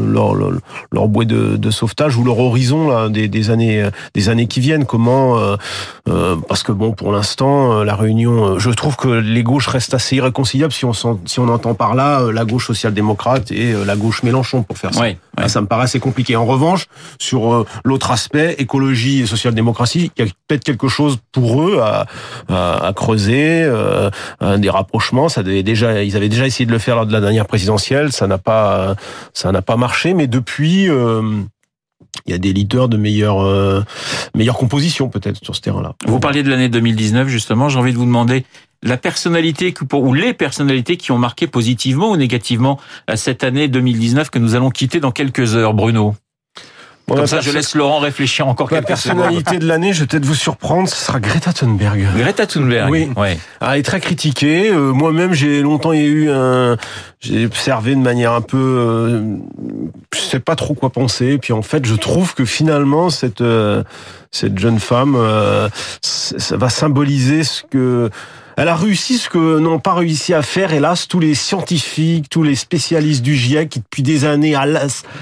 leur, 0.10 0.36
leur, 0.92 1.08
bouée 1.10 1.26
de, 1.26 1.58
de, 1.58 1.70
sauvetage 1.70 2.16
ou 2.16 2.24
leur 2.24 2.40
horizon 2.40 2.88
là, 2.88 3.10
des, 3.10 3.28
des, 3.28 3.50
années, 3.50 3.90
des 4.14 4.30
années 4.30 4.48
qui 4.48 4.62
viennent. 4.62 4.86
Comment 4.86 5.38
euh, 6.08 6.36
Parce 6.48 6.64
que 6.64 6.72
bon, 6.72 6.94
pour 6.94 7.12
l'instant, 7.12 7.84
la 7.84 7.96
réunion, 7.96 8.58
je 8.58 8.70
trouve 8.70 8.96
que 8.96 9.10
les 9.10 9.44
gauches 9.44 9.68
restent 9.68 9.94
assez 9.94 10.16
irréconciliables 10.16 10.74
si 10.74 10.86
on, 10.86 10.94
si 10.94 11.40
on 11.40 11.50
entend 11.50 11.74
par 11.74 11.94
là 11.94 12.32
la 12.32 12.46
gauche 12.46 12.68
social-démocrate 12.68 13.52
et 13.52 13.74
la 13.86 13.98
gauche 13.98 14.24
Mélenchon 14.24 14.64
pour 14.64 14.78
faire 14.78 14.94
ça. 14.94 15.04
ça 15.48 15.62
me 15.62 15.68
paraît 15.68 15.84
assez 15.84 16.00
compliqué. 16.00 16.38
En 16.38 16.46
revanche, 16.46 16.88
sur 17.20 17.33
sur 17.34 17.66
l'autre 17.84 18.12
aspect, 18.12 18.56
écologie 18.60 19.22
et 19.22 19.26
social-démocratie, 19.26 20.12
il 20.16 20.26
y 20.26 20.28
a 20.28 20.32
peut-être 20.48 20.64
quelque 20.64 20.88
chose 20.88 21.18
pour 21.32 21.64
eux 21.64 21.82
à, 21.82 22.94
creuser, 22.96 23.64
euh, 23.64 24.12
des 24.58 24.70
rapprochements. 24.70 25.30
Ça 25.30 25.42
avait 25.42 25.64
déjà, 25.64 26.04
ils 26.04 26.16
avaient 26.16 26.30
déjà 26.30 26.46
essayé 26.46 26.68
de 26.68 26.72
le 26.72 26.78
faire 26.78 26.96
lors 26.96 27.08
de 27.08 27.12
la 27.12 27.22
dernière 27.22 27.48
présidentielle, 27.48 28.12
ça 28.12 28.28
n'a 28.28 28.38
pas, 28.38 28.96
ça 29.34 29.52
n'a 29.52 29.64
pas 29.64 29.78
marché. 29.78 30.14
Mais 30.14 30.28
depuis, 30.28 30.90
il 32.26 32.32
y 32.32 32.34
a 32.34 32.38
des 32.38 32.54
leaders 32.54 32.90
de 32.90 32.98
meilleure 32.98 33.42
euh, 33.42 33.82
meilleure 34.36 34.58
composition 34.58 35.10
peut-être 35.10 35.44
sur 35.44 35.56
ce 35.56 35.62
terrain-là. 35.62 35.96
Vous 36.06 36.20
parliez 36.20 36.44
de 36.44 36.50
l'année 36.50 36.70
2019 36.70 37.28
justement. 37.28 37.70
J'ai 37.70 37.80
envie 37.80 37.94
de 37.94 37.98
vous 37.98 38.06
demander 38.06 38.46
la 38.84 38.98
personnalité 38.98 39.74
ou 39.94 40.14
les 40.14 40.34
personnalités 40.34 40.98
qui 40.98 41.12
ont 41.12 41.18
marqué 41.18 41.48
positivement 41.48 42.12
ou 42.12 42.18
négativement 42.18 42.80
cette 43.16 43.44
année 43.44 43.68
2019 43.68 44.30
que 44.30 44.40
nous 44.40 44.56
allons 44.56 44.70
quitter 44.70 45.00
dans 45.00 45.12
quelques 45.12 45.56
heures, 45.56 45.74
Bruno? 45.74 46.16
Comme 47.08 47.28
ça, 47.28 47.42
je 47.42 47.52
laisse 47.52 47.76
Laurent 47.76 48.00
réfléchir 48.00 48.48
encore 48.48 48.72
La 48.72 48.82
personnalité 48.82 49.58
de 49.58 49.68
l'année, 49.68 49.94
je 49.94 50.02
vais 50.02 50.08
peut-être 50.08 50.26
vous 50.26 50.36
surprendre, 50.36 50.88
ce 50.88 50.96
sera 50.96 51.20
Greta 51.20 51.52
Thunberg. 51.52 52.08
Greta 52.16 52.48
Thunberg. 52.48 52.90
Oui. 52.90 53.10
Ouais. 53.18 53.38
Elle 53.62 53.80
est 53.80 53.84
très 53.84 54.00
critiquée. 54.00 54.70
Euh, 54.70 54.94
moi-même, 54.94 55.34
j'ai 55.34 55.62
longtemps 55.62 55.94
eu 55.94 56.30
un, 56.30 56.78
j'ai 57.20 57.46
observé 57.46 57.96
de 57.96 58.00
manière 58.00 58.32
un 58.32 58.42
peu, 58.42 58.58
euh, 58.58 59.38
je 60.14 60.20
sais 60.20 60.40
pas 60.40 60.56
trop 60.56 60.74
quoi 60.74 60.92
penser. 60.92 61.38
Puis 61.38 61.54
en 61.54 61.62
fait, 61.62 61.86
je 61.86 61.96
trouve 61.96 62.34
que 62.34 62.46
finalement, 62.46 63.10
cette 63.10 63.42
euh, 63.42 63.84
cette 64.32 64.58
jeune 64.58 64.80
femme, 64.80 65.16
ça 66.02 66.58
va 66.58 66.70
symboliser 66.70 67.44
ce 67.44 67.62
que 67.70 68.10
elle 68.58 68.68
a 68.68 68.76
réussi 68.76 69.18
ce 69.18 69.30
que 69.30 69.60
n'ont 69.60 69.80
pas 69.80 69.94
réussi 69.94 70.34
à 70.34 70.42
faire, 70.42 70.74
hélas, 70.74 71.08
tous 71.08 71.20
les 71.20 71.36
scientifiques, 71.36 72.30
tous 72.30 72.44
les 72.44 72.56
spécialistes 72.56 73.22
du 73.22 73.36
GIEC 73.36 73.70
qui 73.70 73.80
depuis 73.80 74.04
des 74.04 74.26
années 74.26 74.56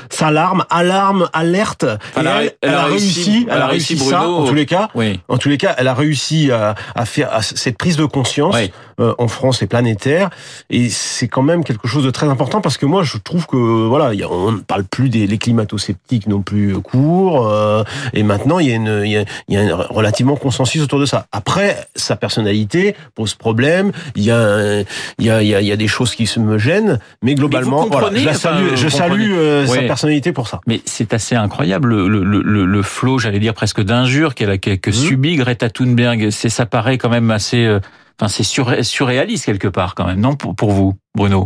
s'alarment, 0.09 0.65
alarment, 0.69 1.29
alertent. 1.33 1.85
Elle, 2.15 2.27
a, 2.27 2.41
elle, 2.61 2.73
a, 2.73 2.83
réussi, 2.85 3.47
elle 3.50 3.61
a 3.61 3.67
réussi, 3.67 3.97
ça, 3.97 4.27
en 4.27 4.45
tous 4.45 4.53
les 4.53 4.65
cas. 4.65 4.89
Oui. 4.95 5.19
En 5.27 5.38
tous 5.38 5.50
les 5.50 5.57
cas, 5.57 5.75
elle 5.77 5.88
a 5.88 5.93
réussi 5.93 6.51
à, 6.51 6.75
à 6.95 7.05
faire 7.05 7.33
à 7.33 7.41
cette 7.41 7.77
prise 7.77 7.97
de 7.97 8.05
conscience 8.05 8.55
euh, 9.00 9.15
en 9.17 9.27
France 9.27 9.61
et 9.61 9.67
planétaire. 9.67 10.29
Et 10.69 10.89
c'est 10.89 11.27
quand 11.27 11.41
même 11.41 11.63
quelque 11.63 11.88
chose 11.88 12.03
de 12.03 12.11
très 12.11 12.27
important 12.27 12.61
parce 12.61 12.77
que 12.77 12.85
moi, 12.85 13.03
je 13.03 13.17
trouve 13.17 13.47
que 13.47 13.55
voilà, 13.55 14.11
on 14.29 14.51
ne 14.51 14.59
parle 14.59 14.83
plus 14.83 15.09
des 15.09 15.27
les 15.27 15.38
climato-sceptiques 15.38 16.27
non 16.27 16.41
plus 16.41 16.73
courts. 16.81 17.47
Euh, 17.47 17.83
et 18.13 18.23
maintenant, 18.23 18.59
il 18.59 18.67
y 18.67 18.71
a 18.71 18.75
une, 18.75 19.01
il 19.05 19.11
y 19.11 19.17
a, 19.17 19.25
il 19.47 19.55
y 19.55 19.57
a 19.57 19.61
un 19.61 19.75
relativement 19.89 20.35
consensus 20.35 20.81
autour 20.81 21.00
de 21.00 21.05
ça. 21.05 21.27
Après, 21.31 21.88
sa 21.95 22.15
personnalité 22.15 22.95
pose 23.21 23.35
problème. 23.35 23.91
Il 24.15 24.23
y 24.23 24.31
a, 24.31 24.81
il 25.19 25.25
y 25.25 25.29
a, 25.29 25.43
il 25.43 25.67
y 25.67 25.71
a, 25.71 25.75
des 25.75 25.87
choses 25.87 26.15
qui 26.15 26.27
me 26.39 26.57
gênent, 26.57 26.99
mais 27.21 27.35
globalement, 27.35 27.85
voilà, 27.85 28.09
je, 28.17 28.35
salue, 28.35 28.75
je 28.75 28.87
salue 28.89 29.31
euh, 29.33 29.65
sa 29.67 29.81
personnalité 29.83 30.31
pour 30.31 30.47
ça. 30.47 30.59
Mais 30.65 30.81
c'est 30.85 31.13
assez 31.13 31.35
incroyable 31.35 31.89
le, 31.89 32.23
le, 32.23 32.41
le, 32.41 32.65
le 32.65 32.81
flot, 32.81 33.19
j'allais 33.19 33.39
dire 33.39 33.53
presque 33.53 33.81
d'injures 33.81 34.33
qu'elle 34.33 34.49
a 34.49 34.57
que 34.57 34.89
mmh. 34.89 34.93
subi 34.93 35.35
Greta 35.35 35.69
Thunberg. 35.69 36.31
C'est 36.31 36.49
ça 36.49 36.65
paraît 36.65 36.97
quand 36.97 37.09
même 37.09 37.29
assez, 37.29 37.63
euh, 37.63 37.79
enfin 38.19 38.27
c'est 38.27 38.43
surréaliste 38.83 39.45
quelque 39.45 39.67
part 39.67 39.93
quand 39.93 40.07
même, 40.07 40.19
non 40.19 40.35
pour, 40.35 40.55
pour 40.55 40.71
vous, 40.71 40.95
Bruno? 41.15 41.45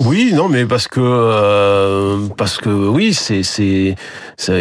Oui, 0.00 0.32
non, 0.34 0.48
mais 0.48 0.64
parce 0.64 0.88
que 0.88 1.00
euh, 1.02 2.26
parce 2.36 2.56
que 2.56 2.70
oui, 2.70 3.12
c'est 3.14 3.42
c'est 3.42 3.96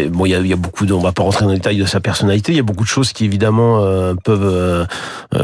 bon, 0.09 0.25
il 0.25 0.29
y 0.29 0.35
a, 0.35 0.39
y 0.41 0.53
a, 0.53 0.57
beaucoup 0.57 0.85
de, 0.85 0.93
on 0.93 0.99
va 0.99 1.13
pas 1.13 1.23
rentrer 1.23 1.45
dans 1.45 1.51
les 1.51 1.57
détails 1.57 1.77
de 1.77 1.85
sa 1.85 1.99
personnalité. 1.99 2.51
Il 2.51 2.57
y 2.57 2.59
a 2.59 2.63
beaucoup 2.63 2.83
de 2.83 2.89
choses 2.89 3.13
qui 3.13 3.25
évidemment 3.25 3.79
euh, 3.81 4.13
peuvent 4.13 4.41
euh, 4.43 4.85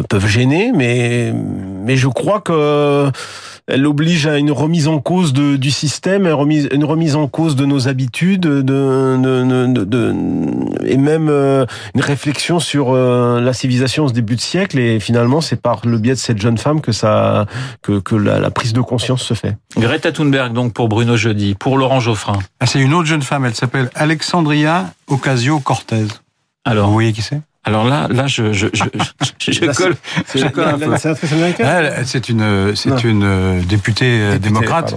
peuvent 0.09 0.27
gêner, 0.27 0.71
mais 0.73 1.33
mais 1.33 1.95
je 1.95 2.07
crois 2.07 2.41
que 2.41 3.09
elle 3.67 3.85
oblige 3.85 4.27
à 4.27 4.37
une 4.37 4.51
remise 4.51 4.87
en 4.87 4.99
cause 4.99 5.33
de, 5.33 5.57
du 5.57 5.71
système, 5.71 6.25
une 6.25 6.33
remise, 6.33 6.69
une 6.71 6.85
remise 6.85 7.15
en 7.15 7.27
cause 7.27 7.57
de 7.57 7.65
nos 7.65 7.89
habitudes, 7.89 8.39
de, 8.41 8.61
de, 8.61 9.83
de, 9.83 10.15
et 10.85 10.95
même 10.95 11.27
euh, 11.29 11.65
une 11.93 11.99
réflexion 12.01 12.61
sur 12.61 12.91
euh, 12.91 13.41
la 13.41 13.51
civilisation 13.51 14.07
ce 14.07 14.13
début 14.13 14.35
de 14.35 14.41
siècle. 14.41 14.79
Et 14.79 15.01
finalement, 15.01 15.41
c'est 15.41 15.61
par 15.61 15.81
le 15.85 15.97
biais 15.97 16.13
de 16.13 16.19
cette 16.19 16.41
jeune 16.41 16.57
femme 16.57 16.79
que 16.79 16.93
ça, 16.93 17.45
que, 17.81 17.99
que 17.99 18.15
la, 18.15 18.49
prise 18.51 18.71
de 18.71 18.79
conscience 18.79 19.21
se 19.21 19.33
fait. 19.33 19.57
Greta 19.77 20.11
Thunberg, 20.11 20.53
donc 20.53 20.73
pour 20.73 20.89
Bruno 20.89 21.15
Jeudi, 21.17 21.55
pour 21.55 21.77
Laurent 21.77 21.99
Geoffrin. 21.99 22.39
Ah, 22.59 22.65
c'est 22.65 22.79
une 22.79 22.93
autre 22.93 23.07
jeune 23.07 23.21
femme. 23.21 23.45
Elle 23.45 23.55
s'appelle 23.55 23.89
Alexandria 23.95 24.93
Ocasio-Cortez. 25.07 26.07
Alors, 26.65 26.87
vous 26.87 26.93
voyez 26.93 27.13
qui 27.13 27.21
c'est? 27.21 27.41
Alors 27.63 27.83
là, 27.83 28.07
là, 28.09 28.27
je, 28.27 28.53
je, 28.53 28.67
je, 28.71 28.83
je, 29.51 29.65
colle, 29.71 29.95
je 30.33 30.47
colle 30.47 30.67
un 30.67 30.79
peu. 30.79 30.95
C'est 32.05 32.29
une, 32.29 32.75
c'est 32.75 33.03
une 33.03 33.23
euh, 33.23 33.61
députée 33.61 34.19
euh, 34.21 34.37
démocrate 34.37 34.95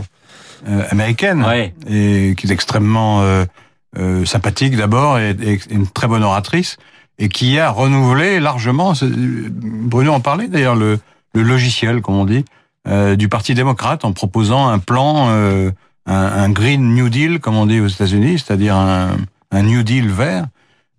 euh, 0.69 0.85
américaine 0.90 1.45
et 1.88 2.35
qui 2.37 2.47
est 2.47 2.53
extrêmement 2.53 3.23
euh, 3.23 4.25
sympathique 4.25 4.77
d'abord 4.77 5.19
et, 5.19 5.31
et, 5.31 5.59
une 5.71 5.88
très 5.88 6.07
bonne 6.07 6.23
oratrice 6.23 6.77
et 7.19 7.29
qui 7.29 7.59
a 7.59 7.71
renouvelé 7.71 8.38
largement. 8.38 8.93
Bruno 9.03 10.12
en 10.12 10.21
parlait 10.21 10.47
d'ailleurs 10.47 10.77
le, 10.77 11.01
le 11.35 11.43
logiciel, 11.43 12.01
comme 12.01 12.14
on 12.14 12.25
dit, 12.25 12.45
euh, 12.90 13.16
du 13.16 13.29
Parti 13.29 13.55
démocrate 13.55 14.05
en 14.05 14.12
proposant 14.12 14.68
un 14.68 14.79
plan, 14.79 15.29
un, 15.31 15.72
un, 16.07 16.50
Green 16.50 16.94
New 16.94 17.09
Deal, 17.09 17.40
comme 17.40 17.57
on 17.57 17.66
dit 17.66 17.81
aux 17.81 17.87
États-Unis, 17.87 18.38
c'est-à-dire 18.38 18.76
un, 18.76 19.16
New 19.53 19.83
Deal 19.83 20.09
vert 20.09 20.46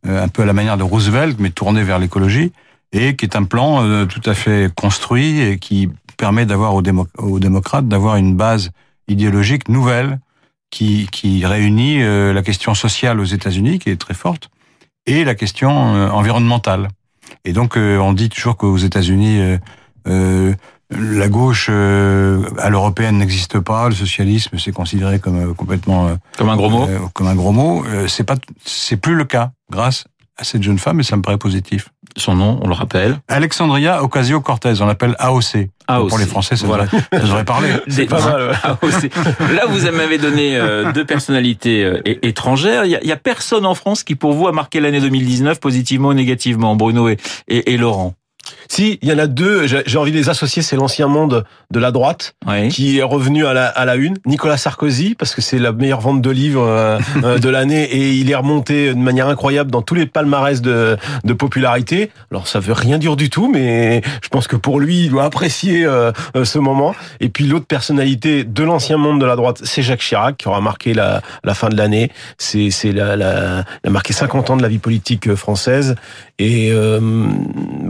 euh, 0.08 0.24
un 0.24 0.28
peu 0.30 0.42
à 0.42 0.46
la 0.46 0.54
manière 0.54 0.78
de 0.78 0.84
Roosevelt, 0.84 1.38
mais 1.40 1.52
tourné 1.52 1.84
vers 1.84 2.00
l'écologie, 2.00 2.52
et 2.92 3.16
qui 3.16 3.26
est 3.26 3.36
un 3.36 3.44
plan 3.44 3.84
euh, 3.84 4.06
tout 4.06 4.22
à 4.28 4.34
fait 4.34 4.74
construit 4.74 5.40
et 5.40 5.60
qui 5.60 5.90
permet 6.18 6.46
d'avoir 6.48 6.74
aux, 6.74 6.82
démocrates 6.82 7.88
d'avoir 7.88 8.16
une 8.16 8.36
base 8.36 8.72
idéologique 9.08 9.70
nouvelle 9.70 10.20
qui, 10.72 11.08
réunit 11.44 12.02
euh, 12.02 12.34
la 12.34 12.42
question 12.42 12.74
sociale 12.74 13.20
aux 13.20 13.26
États-Unis, 13.26 13.78
qui 13.78 13.90
est 13.90 14.02
très 14.02 14.16
forte, 14.16 14.50
et 15.06 15.24
la 15.24 15.36
question 15.36 15.70
environnementale. 15.70 16.88
Et 17.46 17.54
donc, 17.54 17.76
on 17.76 18.14
dit 18.14 18.30
toujours 18.30 18.56
qu'aux 18.56 18.78
États-Unis, 18.78 19.58
la 20.92 21.30
gauche 21.30 21.70
à 21.70 22.70
l'européenne 22.70 23.18
n'existe 23.18 23.60
pas, 23.60 23.90
le 23.90 23.96
socialisme 23.96 24.58
c'est 24.58 24.72
considéré 24.72 25.20
comme 25.20 25.56
complètement 25.56 26.18
comme 26.38 26.50
un 26.50 26.58
gros 26.58 26.70
mot. 26.70 26.88
comme 27.14 27.28
un 27.28 27.36
gros 27.36 27.52
mot. 27.52 27.84
c'est 28.08 28.24
pas, 28.24 28.36
c'est 28.66 28.98
plus 28.98 29.16
le 29.16 29.24
cas 29.26 29.52
grâce 29.70 30.06
à 30.42 30.44
cette 30.44 30.64
jeune 30.64 30.80
femme 30.80 31.00
et 31.00 31.04
ça 31.04 31.16
me 31.16 31.22
paraît 31.22 31.38
positif. 31.38 31.90
Son 32.18 32.36
nom, 32.36 32.60
on 32.62 32.68
le 32.68 32.74
rappelle 32.74 33.20
Alexandria 33.28 34.04
Ocasio-Cortez, 34.04 34.74
on 34.82 34.86
l'appelle 34.86 35.16
AOC. 35.20 35.70
AOC. 35.88 36.10
Pour 36.10 36.18
les 36.18 36.26
Français, 36.26 36.56
ça, 36.56 36.66
voilà. 36.66 36.86
devrait, 37.14 37.46
parler. 37.46 37.70
C'est 37.88 38.06
pas 38.06 38.20
mal. 38.20 38.58
AOC. 38.64 39.10
Là, 39.54 39.66
vous 39.68 39.90
m'avez 39.92 40.18
donné 40.18 40.58
euh, 40.58 40.92
deux 40.92 41.06
personnalités 41.06 41.84
euh, 41.84 42.02
étrangères. 42.06 42.86
Il 42.86 42.92
y, 42.92 43.12
a, 43.12 43.18
personne 43.18 43.66
en 43.66 43.76
France 43.76 44.04
qui, 44.04 44.16
pour 44.16 44.34
vous, 44.34 44.48
a 44.48 44.52
marqué 44.52 44.80
l'année 44.80 45.00
2019 45.00 45.60
positivement 45.60 46.10
ou 46.10 46.14
négativement, 46.14 46.76
Bruno 46.76 47.08
et, 47.08 47.18
et 47.48 47.78
Laurent. 47.78 48.14
Si, 48.68 49.00
il 49.02 49.10
y 49.10 49.14
en 49.14 49.18
a 49.18 49.28
deux, 49.28 49.68
j'ai 49.68 49.98
envie 49.98 50.12
de 50.12 50.18
les 50.18 50.30
associer, 50.30 50.62
c'est 50.62 50.76
l'ancien 50.76 51.08
monde 51.08 51.46
de 51.72 51.80
la 51.80 51.92
droite, 51.92 52.36
qui 52.70 53.00
est 53.00 53.04
revenu 53.04 53.46
à 53.46 53.54
la, 53.54 53.68
à 53.68 53.86
la 53.86 53.96
une. 53.96 54.16
Nicolas 54.26 54.58
Sarkozy, 54.58 55.16
parce 55.16 55.36
que 55.36 55.42
c'est 55.42 55.60
la 55.60 55.72
meilleure 55.72 56.02
vente 56.02 56.22
de 56.22 56.30
livres 56.30 56.66
euh, 56.68 57.00
euh, 57.24 57.38
de 57.38 57.50
l'année, 57.50 57.84
et 57.84 58.12
il 58.12 58.30
est 58.30 58.36
remonté 58.36 58.94
de 58.94 59.00
manière 59.00 59.28
incroyable 59.28 59.72
dans 59.72 59.82
tous 59.82 59.96
les 59.96 60.06
palmarès 60.06 60.62
de, 60.62 60.98
de 61.24 61.34
popularité. 61.34 62.12
Alors 62.32 62.48
ça 62.48 62.60
veut 62.60 62.74
rien 62.74 62.98
dire 62.98 63.16
du 63.16 63.30
tout, 63.30 63.50
mais 63.52 64.02
je 64.22 64.30
pense 64.30 64.48
que 64.48 64.56
pour 64.56 64.80
lui, 64.80 65.06
il 65.06 65.10
doit 65.10 65.24
apprécier 65.24 65.86
euh, 65.86 66.12
ce 66.44 66.60
moment. 66.60 66.96
Et 67.20 67.30
puis 67.30 67.46
l'autre 67.46 67.66
personnalité 67.66 68.44
de 68.44 68.64
l'ancien 68.64 68.98
monde 68.98 69.20
de 69.20 69.26
la 69.26 69.36
droite, 69.36 69.62
c'est 69.64 69.82
Jacques 69.82 70.02
Chirac, 70.02 70.38
qui 70.38 70.48
aura 70.48 70.62
marqué 70.62 70.94
la, 70.94 71.22
la 71.44 71.54
fin 71.54 71.70
de 71.70 71.78
l'année. 71.78 72.12
C'est 72.38 72.70
la, 72.92 73.16
la, 73.16 73.64
il 73.84 73.88
a 73.88 73.90
marqué 73.90 74.14
50 74.14 74.50
ans 74.50 74.58
de 74.58 74.62
la 74.62 74.68
vie 74.68 74.80
politique 74.80 75.36
française. 75.36 75.96
Et 76.42 76.72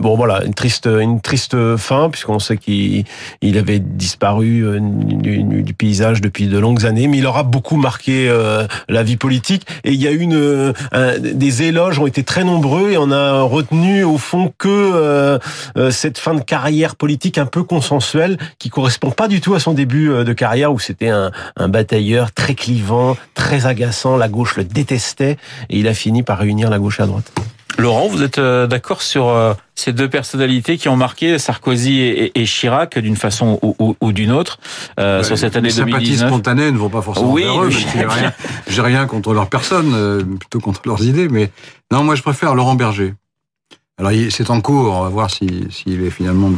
bon 0.02 0.16
voilà, 0.16 0.44
une 0.46 0.54
triste, 0.54 0.88
une 0.88 1.22
triste 1.22 1.78
fin, 1.78 2.10
puisqu'on 2.10 2.40
sait 2.40 2.58
qu'il 2.58 3.06
il 3.42 3.58
avait 3.58 3.80
disparu 3.80 4.66
euh, 4.66 4.80
du, 4.82 5.44
du, 5.44 5.74
paysage 5.74 6.22
depuis 6.22 6.48
de 6.48 6.58
longues 6.58 6.86
années, 6.86 7.08
mais 7.08 7.20
il 7.20 7.28
aura 7.28 7.44
beaucoup 7.44 7.78
marqué 7.78 8.28
euh, 8.28 8.68
la 8.90 9.04
vie 9.04 9.16
politique. 9.16 9.66
Et 9.84 9.94
il 9.94 10.02
y 10.02 10.08
a 10.08 10.12
eu 10.12 10.20
une, 10.20 10.74
des 11.20 11.64
éloges 11.64 12.00
ont 12.00 12.08
été 12.08 12.24
très 12.24 12.44
nombreux 12.44 12.92
et 12.92 12.98
on 12.98 13.12
a 13.12 13.42
retenu 13.44 14.04
au 14.04 14.18
fond 14.18 14.52
que 14.58 14.68
euh, 14.68 15.40
cette 15.92 16.18
fin 16.18 16.34
de 16.34 16.42
carrière 16.42 16.96
politique 16.96 17.38
un 17.38 17.46
peu 17.46 17.64
consensuelle 17.64 18.38
qui 18.60 18.70
correspond 18.70 19.12
pas 19.12 19.28
du 19.28 19.40
tout 19.40 19.54
à 19.54 19.60
son 19.60 19.74
début 19.74 20.10
de 20.10 20.34
carrière 20.34 20.74
où 20.74 20.80
c'était 20.80 21.10
un, 21.10 21.32
un 21.56 21.70
batailleur 21.70 22.32
très 22.32 22.56
clivant, 22.56 23.16
très 23.34 23.66
agaçant. 23.66 24.18
La 24.18 24.30
gauche 24.30 24.58
le 24.58 24.64
détestait 24.64 25.38
et 25.70 25.80
il 25.80 25.88
a 25.88 25.94
fini 25.94 26.24
par 26.24 26.40
réunir 26.40 26.70
la 26.70 26.80
gauche 26.80 27.00
à 27.00 27.06
droite. 27.06 27.32
Laurent, 27.78 28.08
vous 28.08 28.22
êtes 28.22 28.38
euh, 28.38 28.68
d'accord 28.68 29.02
sur 29.02 29.30
euh, 29.30 29.54
ces 29.76 29.94
deux 29.94 30.10
personnalités 30.10 30.78
qui 30.78 30.90
ont 30.90 30.96
marqué 30.96 31.40
Sarkozy 31.40 32.02
et, 32.02 32.46
Chirac 32.46 32.98
d'une 33.00 33.16
façon 33.16 33.60
ou, 33.62 34.12
d'une 34.12 34.32
autre 34.32 34.60
euh, 35.00 35.24
sur 35.24 35.38
cette 35.38 35.56
année 35.56 35.70
les 35.70 35.76
2019 35.76 35.92
sympathies 35.96 36.18
spontanées 36.18 36.72
ne 36.72 36.78
vont 36.78 36.90
pas 36.90 37.02
forcément 37.02 37.32
oui, 37.32 37.44
vers 37.44 37.64
eux. 37.64 37.70
J'ai 38.68 38.82
rien, 38.82 39.08
contre 39.08 39.34
leur 39.34 39.50
personne, 39.50 40.38
plutôt 40.38 40.60
contre 40.60 40.82
leurs 40.86 41.04
idées. 41.04 41.30
Mais 41.30 41.52
non, 41.92 42.04
moi 42.04 42.16
je 42.16 42.22
préfère 42.22 42.56
Laurent 42.56 42.76
Berger. 42.76 43.14
Alors 43.98 44.12
c'est 44.30 44.50
en 44.50 44.62
cours, 44.62 44.94
on 44.94 45.04
va 45.04 45.10
voir 45.10 45.30
s'il 45.30 45.72
si, 45.72 45.94
est 45.94 46.10
finalement 46.10 46.52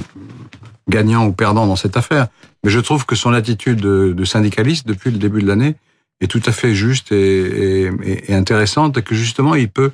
gagnant 0.90 1.26
ou 1.26 1.32
perdant 1.32 1.68
dans 1.68 1.76
cette 1.76 1.98
affaire. 1.98 2.28
Mais 2.64 2.70
je 2.70 2.80
trouve 2.80 3.06
que 3.06 3.16
son 3.16 3.34
attitude 3.34 3.80
de, 3.80 4.14
de 4.14 4.26
syndicaliste 4.26 4.88
depuis 4.88 5.12
le 5.12 5.18
début 5.18 5.42
de 5.42 5.48
l'année 5.48 5.76
est 6.22 6.28
tout 6.28 6.42
à 6.46 6.52
fait 6.52 6.74
juste 6.74 7.12
et, 7.12 7.90
et, 8.04 8.34
intéressante 8.34 8.98
et 8.98 9.02
que 9.02 9.16
justement 9.16 9.56
il 9.56 9.70
peut 9.70 9.92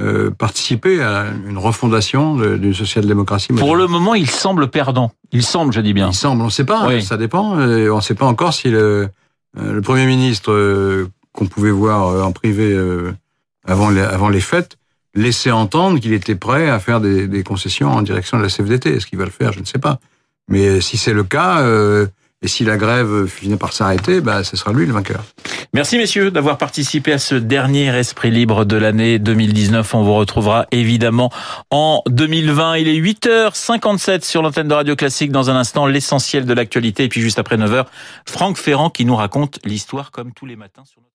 euh, 0.00 0.30
participer 0.30 1.02
à 1.02 1.26
une 1.48 1.58
refondation 1.58 2.36
d'une 2.36 2.74
social-démocratie. 2.74 3.52
Pour 3.52 3.76
le 3.76 3.86
moment, 3.86 4.14
il 4.14 4.30
semble 4.30 4.68
perdant. 4.68 5.10
Il 5.32 5.42
semble, 5.42 5.72
je 5.72 5.80
dis 5.80 5.92
bien. 5.92 6.08
Il 6.08 6.14
semble, 6.14 6.42
on 6.42 6.46
ne 6.46 6.50
sait 6.50 6.64
pas, 6.64 7.00
ça 7.00 7.16
dépend. 7.16 7.54
On 7.54 7.96
ne 7.96 8.00
sait 8.00 8.14
pas 8.14 8.26
encore 8.26 8.54
si 8.54 8.70
le, 8.70 9.08
euh, 9.58 9.72
le 9.72 9.80
Premier 9.82 10.06
ministre 10.06 10.52
euh, 10.52 11.08
qu'on 11.32 11.46
pouvait 11.46 11.70
voir 11.70 12.24
en 12.24 12.32
privé 12.32 12.76
avant 13.66 13.90
les, 13.90 14.00
avant 14.00 14.28
les 14.28 14.40
fêtes 14.40 14.76
laissait 15.14 15.50
entendre 15.50 15.98
qu'il 15.98 16.12
était 16.12 16.36
prêt 16.36 16.68
à 16.68 16.78
faire 16.78 17.00
des, 17.00 17.26
des, 17.26 17.42
concessions 17.42 17.90
en 17.90 18.02
direction 18.02 18.38
de 18.38 18.42
la 18.42 18.48
CFDT. 18.48 18.94
Est-ce 18.94 19.06
qu'il 19.06 19.18
va 19.18 19.24
le 19.24 19.30
faire? 19.30 19.52
Je 19.52 19.60
ne 19.60 19.64
sais 19.64 19.78
pas. 19.78 19.98
Mais 20.48 20.80
si 20.80 20.96
c'est 20.96 21.12
le 21.12 21.24
cas, 21.24 21.60
et 22.40 22.48
si 22.48 22.64
la 22.64 22.76
grève 22.76 23.26
finit 23.26 23.56
par 23.56 23.72
s'arrêter, 23.72 24.20
bah, 24.20 24.44
ce 24.44 24.56
sera 24.56 24.72
lui 24.72 24.86
le 24.86 24.92
vainqueur. 24.92 25.24
Merci 25.74 25.98
messieurs 25.98 26.30
d'avoir 26.30 26.56
participé 26.56 27.12
à 27.12 27.18
ce 27.18 27.34
dernier 27.34 27.94
Esprit 27.96 28.30
Libre 28.30 28.64
de 28.64 28.76
l'année 28.76 29.18
2019. 29.18 29.94
On 29.94 30.02
vous 30.02 30.14
retrouvera 30.14 30.66
évidemment 30.70 31.30
en 31.70 32.02
2020. 32.08 32.76
Il 32.76 32.88
est 32.88 32.98
8h57 32.98 34.24
sur 34.24 34.42
l'antenne 34.42 34.68
de 34.68 34.74
Radio 34.74 34.96
Classique. 34.96 35.32
Dans 35.32 35.50
un 35.50 35.56
instant, 35.56 35.86
l'essentiel 35.86 36.46
de 36.46 36.52
l'actualité. 36.54 37.04
Et 37.04 37.08
puis 37.08 37.20
juste 37.20 37.38
après 37.38 37.56
9h, 37.56 37.86
Franck 38.24 38.56
Ferrand 38.56 38.90
qui 38.90 39.04
nous 39.04 39.16
raconte 39.16 39.58
l'histoire 39.64 40.10
comme 40.10 40.32
tous 40.32 40.46
les 40.46 40.56
matins 40.56 40.84
sur 40.84 41.00
notre 41.00 41.06